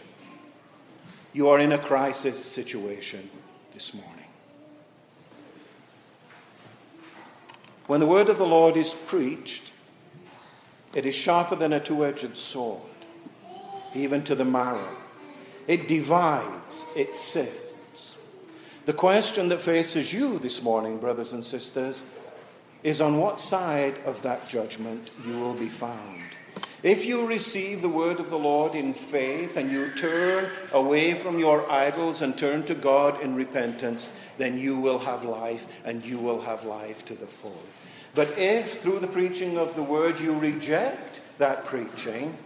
You 1.32 1.48
are 1.48 1.58
in 1.58 1.72
a 1.72 1.78
crisis 1.78 2.42
situation 2.42 3.28
this 3.72 3.92
morning. 3.92 4.10
When 7.88 8.00
the 8.00 8.06
word 8.06 8.30
of 8.30 8.38
the 8.38 8.46
Lord 8.46 8.76
is 8.76 8.94
preached, 8.94 9.72
it 10.94 11.04
is 11.04 11.14
sharper 11.14 11.56
than 11.56 11.72
a 11.74 11.80
two 11.80 12.06
edged 12.06 12.38
sword 12.38 12.80
even 13.94 14.22
to 14.24 14.34
the 14.34 14.44
marrow. 14.44 14.96
It 15.66 15.88
divides, 15.88 16.86
it 16.94 17.14
sifts. 17.14 18.16
The 18.86 18.92
question 18.92 19.48
that 19.48 19.62
faces 19.62 20.12
you 20.12 20.38
this 20.38 20.62
morning, 20.62 20.98
brothers 20.98 21.32
and 21.32 21.42
sisters, 21.42 22.04
is 22.82 23.00
on 23.00 23.18
what 23.18 23.40
side 23.40 23.98
of 24.04 24.20
that 24.22 24.48
judgment 24.48 25.10
you 25.26 25.38
will 25.38 25.54
be 25.54 25.68
found. 25.68 26.22
If 26.82 27.06
you 27.06 27.26
receive 27.26 27.80
the 27.80 27.88
word 27.88 28.20
of 28.20 28.28
the 28.28 28.38
Lord 28.38 28.74
in 28.74 28.92
faith 28.92 29.56
and 29.56 29.72
you 29.72 29.90
turn 29.92 30.50
away 30.70 31.14
from 31.14 31.38
your 31.38 31.70
idols 31.72 32.20
and 32.20 32.36
turn 32.36 32.62
to 32.64 32.74
God 32.74 33.22
in 33.22 33.34
repentance, 33.34 34.12
then 34.36 34.58
you 34.58 34.78
will 34.78 34.98
have 34.98 35.24
life 35.24 35.66
and 35.86 36.04
you 36.04 36.18
will 36.18 36.42
have 36.42 36.64
life 36.64 37.06
to 37.06 37.14
the 37.14 37.26
full. 37.26 37.62
But 38.14 38.38
if 38.38 38.74
through 38.74 38.98
the 38.98 39.08
preaching 39.08 39.56
of 39.56 39.74
the 39.74 39.82
word 39.82 40.20
you 40.20 40.38
reject 40.38 41.22
that 41.38 41.64
preaching, 41.64 42.36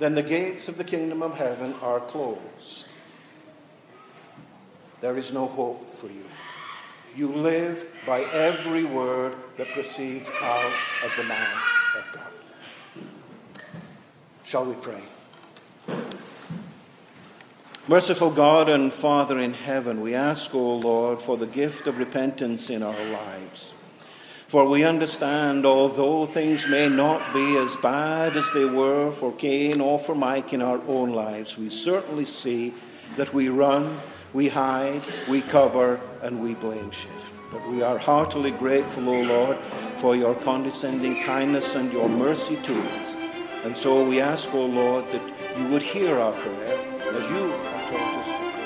then 0.00 0.14
the 0.14 0.22
gates 0.22 0.66
of 0.66 0.78
the 0.78 0.84
kingdom 0.84 1.22
of 1.22 1.36
heaven 1.36 1.74
are 1.82 2.00
closed. 2.00 2.88
There 5.02 5.16
is 5.18 5.30
no 5.30 5.46
hope 5.46 5.92
for 5.92 6.06
you. 6.06 6.24
You 7.14 7.28
live 7.28 7.86
by 8.06 8.22
every 8.32 8.84
word 8.84 9.34
that 9.58 9.68
proceeds 9.68 10.30
out 10.42 10.72
of 11.04 11.14
the 11.18 11.24
mouth 11.24 11.96
of 11.98 12.12
God. 12.14 13.04
Shall 14.44 14.64
we 14.64 14.74
pray? 14.74 15.02
Merciful 17.86 18.30
God 18.30 18.70
and 18.70 18.90
Father 18.90 19.38
in 19.38 19.52
heaven, 19.52 20.00
we 20.00 20.14
ask, 20.14 20.54
O 20.54 20.76
Lord, 20.76 21.20
for 21.20 21.36
the 21.36 21.46
gift 21.46 21.86
of 21.86 21.98
repentance 21.98 22.70
in 22.70 22.82
our 22.82 23.04
lives. 23.04 23.74
For 24.50 24.64
we 24.64 24.82
understand, 24.82 25.64
although 25.64 26.26
things 26.26 26.66
may 26.66 26.88
not 26.88 27.22
be 27.32 27.56
as 27.56 27.76
bad 27.76 28.36
as 28.36 28.50
they 28.52 28.64
were 28.64 29.12
for 29.12 29.30
Cain 29.34 29.80
or 29.80 29.96
for 29.96 30.16
Mike 30.16 30.52
in 30.52 30.60
our 30.60 30.80
own 30.88 31.12
lives, 31.12 31.56
we 31.56 31.70
certainly 31.70 32.24
see 32.24 32.74
that 33.16 33.32
we 33.32 33.48
run, 33.48 34.00
we 34.32 34.48
hide, 34.48 35.02
we 35.28 35.40
cover, 35.42 36.00
and 36.20 36.42
we 36.42 36.54
blame 36.54 36.90
shift. 36.90 37.32
But 37.52 37.64
we 37.70 37.82
are 37.82 37.96
heartily 37.96 38.50
grateful, 38.50 39.08
O 39.08 39.22
Lord, 39.22 39.56
for 39.94 40.16
your 40.16 40.34
condescending 40.34 41.22
kindness 41.22 41.76
and 41.76 41.92
your 41.92 42.08
mercy 42.08 42.56
to 42.56 42.82
us. 42.98 43.14
And 43.62 43.76
so 43.76 44.02
we 44.02 44.20
ask, 44.20 44.52
O 44.52 44.66
Lord, 44.66 45.04
that 45.12 45.22
you 45.58 45.68
would 45.68 45.82
hear 45.82 46.18
our 46.18 46.32
prayer 46.32 46.76
as 47.14 47.30
you 47.30 47.46
have 47.46 47.88
taught 47.88 48.18
us 48.18 48.26
to 48.26 48.59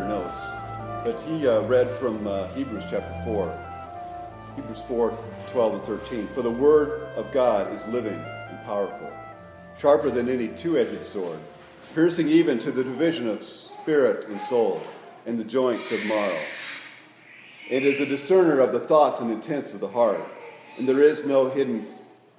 notes, 0.00 0.40
but 1.04 1.20
he 1.22 1.46
uh, 1.46 1.62
read 1.62 1.90
from 1.90 2.26
uh, 2.26 2.48
Hebrews 2.48 2.84
chapter 2.90 3.14
4, 3.24 3.64
Hebrews 4.56 4.82
4 4.88 5.18
12 5.52 5.74
and 5.74 5.82
13. 5.84 6.28
For 6.28 6.42
the 6.42 6.50
word 6.50 7.02
of 7.14 7.30
God 7.32 7.72
is 7.72 7.84
living 7.86 8.14
and 8.14 8.64
powerful, 8.64 9.12
sharper 9.78 10.10
than 10.10 10.28
any 10.28 10.48
two 10.48 10.76
edged 10.76 11.02
sword, 11.02 11.38
piercing 11.94 12.28
even 12.28 12.58
to 12.58 12.72
the 12.72 12.82
division 12.82 13.28
of 13.28 13.42
spirit 13.42 14.28
and 14.28 14.40
soul, 14.40 14.82
and 15.26 15.38
the 15.38 15.44
joints 15.44 15.90
of 15.92 16.04
marrow. 16.06 16.38
It 17.68 17.84
is 17.84 18.00
a 18.00 18.06
discerner 18.06 18.60
of 18.60 18.72
the 18.72 18.80
thoughts 18.80 19.20
and 19.20 19.30
intents 19.30 19.74
of 19.74 19.80
the 19.80 19.88
heart, 19.88 20.20
and 20.78 20.88
there 20.88 21.00
is 21.00 21.24
no 21.24 21.48
hidden, 21.50 21.86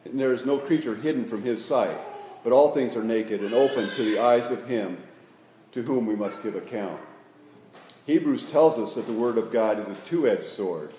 and 0.05 0.19
there 0.19 0.33
is 0.33 0.45
no 0.45 0.57
creature 0.57 0.95
hidden 0.95 1.25
from 1.25 1.43
his 1.43 1.63
sight, 1.63 1.97
but 2.43 2.53
all 2.53 2.71
things 2.71 2.95
are 2.95 3.03
naked 3.03 3.41
and 3.41 3.53
open 3.53 3.89
to 3.95 4.03
the 4.03 4.19
eyes 4.19 4.51
of 4.51 4.67
him 4.67 4.97
to 5.71 5.83
whom 5.83 6.05
we 6.05 6.15
must 6.15 6.43
give 6.43 6.55
account. 6.55 6.99
Hebrews 8.07 8.45
tells 8.45 8.77
us 8.77 8.95
that 8.95 9.05
the 9.05 9.13
Word 9.13 9.37
of 9.37 9.51
God 9.51 9.79
is 9.79 9.89
a 9.89 9.95
two 9.95 10.29
edged 10.29 10.45
sword 10.45 10.91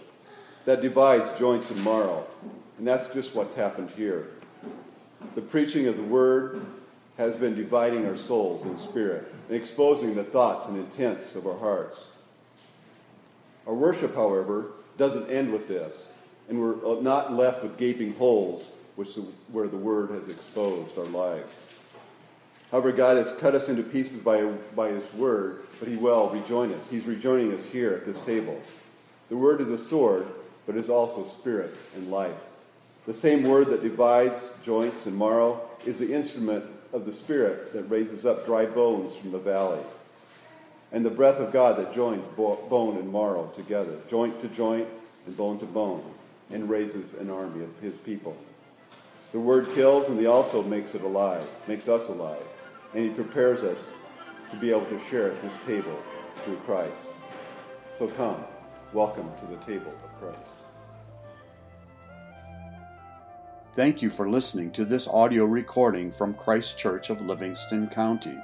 that 0.67 0.83
divides 0.83 1.33
joints 1.33 1.71
and 1.71 1.83
marrow. 1.83 2.27
And 2.77 2.87
that's 2.87 3.09
just 3.09 3.35
what's 3.35 3.55
happened 3.55 3.91
here. 3.97 4.29
The 5.35 5.41
preaching 5.41 5.87
of 5.87 5.97
the 5.97 6.03
Word 6.03 6.67
has 7.17 7.35
been 7.35 7.55
dividing 7.55 8.07
our 8.07 8.15
souls 8.15 8.65
and 8.65 8.79
spirit 8.79 9.33
and 9.49 9.57
exposing 9.57 10.15
the 10.15 10.23
thoughts 10.23 10.67
and 10.67 10.77
intents 10.77 11.35
of 11.35 11.47
our 11.47 11.57
hearts. 11.59 12.13
Our 13.67 13.75
worship, 13.75 14.15
however, 14.15 14.73
doesn't 14.99 15.31
end 15.31 15.51
with 15.51 15.67
this, 15.67 16.13
and 16.51 16.61
we're 16.61 17.01
not 17.01 17.33
left 17.33 17.63
with 17.63 17.79
gaping 17.79 18.15
holes 18.17 18.71
which 18.97 19.15
the, 19.15 19.23
where 19.51 19.69
the 19.69 19.79
Word 19.79 20.11
has 20.11 20.29
exposed 20.29 20.99
our 20.99 21.07
lives. 21.07 21.65
However, 22.71 22.93
God 22.93 23.17
has 23.17 23.33
cut 23.33 23.55
us 23.55 23.71
into 23.71 23.83
pieces 23.83 24.21
by, 24.21 24.43
by 24.77 24.89
His 24.89 25.15
Word 25.15 25.63
but 25.79 25.89
he 25.89 25.97
will 25.97 26.29
rejoin 26.31 26.73
us. 26.73 26.89
He's 26.89 27.07
rejoining 27.07 27.53
us 27.53 27.67
here 27.67 27.93
at 27.93 28.05
this 28.05 28.21
table. 28.21 28.61
The 29.29 29.37
word 29.37 29.61
is 29.61 29.69
a 29.69 29.79
sword, 29.79 30.27
but 30.67 30.77
is 30.77 30.89
also 30.89 31.25
spirit 31.25 31.75
and 31.95 32.11
life. 32.11 32.37
The 33.07 33.15
same 33.15 33.43
word 33.43 33.69
that 33.69 33.83
divides 33.83 34.55
joints 34.63 35.07
and 35.07 35.17
marrow 35.17 35.63
is 35.87 35.99
the 35.99 36.13
instrument 36.13 36.65
of 36.93 37.07
the 37.07 37.13
spirit 37.13 37.73
that 37.73 37.85
raises 37.85 38.27
up 38.27 38.45
dry 38.45 38.67
bones 38.67 39.17
from 39.17 39.33
the 39.33 39.39
valley. 39.39 39.83
And 40.93 41.05
the 41.05 41.11
breath 41.11 41.37
of 41.37 41.53
God 41.53 41.77
that 41.79 41.93
joins 41.93 42.27
bone 42.27 42.97
and 42.97 43.13
marrow 43.13 43.51
together, 43.55 43.97
joint 44.09 44.41
to 44.41 44.49
joint 44.49 44.89
and 45.27 45.37
bone 45.37 45.59
to 45.59 45.67
bone, 45.67 46.03
and 46.51 46.69
raises 46.69 47.13
an 47.15 47.31
army 47.31 47.65
of 47.65 47.79
his 47.81 47.99
people. 47.99 48.37
The 49.33 49.39
word 49.39 49.71
kills, 49.75 50.09
and 50.09 50.19
he 50.19 50.27
also 50.27 50.63
makes 50.63 50.95
it 50.95 51.03
alive, 51.03 51.47
makes 51.67 51.89
us 51.89 52.09
alive, 52.09 52.43
and 52.95 53.05
he 53.05 53.11
prepares 53.11 53.63
us 53.63 53.91
to 54.51 54.57
be 54.57 54.71
able 54.71 54.87
to 54.87 54.99
share 54.99 55.33
at 55.33 55.43
this 55.43 55.57
table 55.59 55.97
through 56.45 56.57
Christ. 56.59 57.09
So 57.95 58.09
come, 58.09 58.45
welcome 58.93 59.31
to 59.39 59.47
the 59.47 59.57
table 59.57 59.93
of 60.05 60.21
Christ. 60.21 60.55
Thank 63.75 64.03
you 64.03 64.11
for 64.11 64.29
listening 64.29 64.73
to 64.73 64.85
this 64.85 65.07
audio 65.07 65.45
recording 65.45 66.11
from 66.11 66.35
Christ 66.35 66.81
Kirk 66.81 67.11
of 67.11 67.21
Livingston 67.21 67.89
County. 67.89 68.37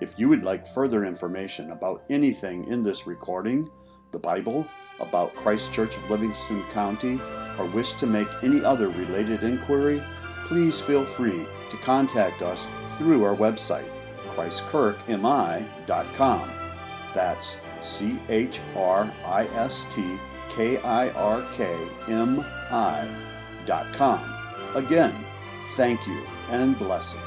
If 0.00 0.18
you 0.18 0.28
would 0.28 0.42
like 0.42 0.66
further 0.66 1.04
information 1.04 1.70
about 1.70 2.04
anything 2.10 2.66
in 2.68 2.82
this 2.82 3.06
recording, 3.06 3.70
the 4.12 4.18
Bible, 4.18 4.66
about 5.00 5.34
Christ 5.34 5.72
Kirk 5.72 5.96
of 5.96 6.10
Livingston 6.10 6.62
County, 6.72 7.20
or 7.58 7.64
wish 7.66 7.94
to 7.94 8.06
make 8.06 8.28
any 8.42 8.62
other 8.62 8.88
related 8.88 9.42
inquiry, 9.42 10.02
please 10.46 10.80
feel 10.80 11.04
free 11.04 11.46
to 11.70 11.76
contact 11.78 12.42
us 12.42 12.66
through 12.98 13.24
our 13.24 13.34
website 13.34 13.90
christkirkmi.com. 14.36 16.50
That's 17.14 17.60
C 17.80 18.18
H 18.28 18.60
R 18.76 19.10
I 19.24 19.46
S 19.46 19.86
T 19.90 20.18
K 20.50 20.76
I 20.78 21.08
R 21.10 21.42
K 21.54 21.76
M 22.08 22.44
I 22.70 23.08
dot 23.64 23.86
com. 23.94 24.20
Again, 24.74 25.14
thank 25.76 26.06
you 26.06 26.22
and 26.50 26.78
blessings. 26.78 27.25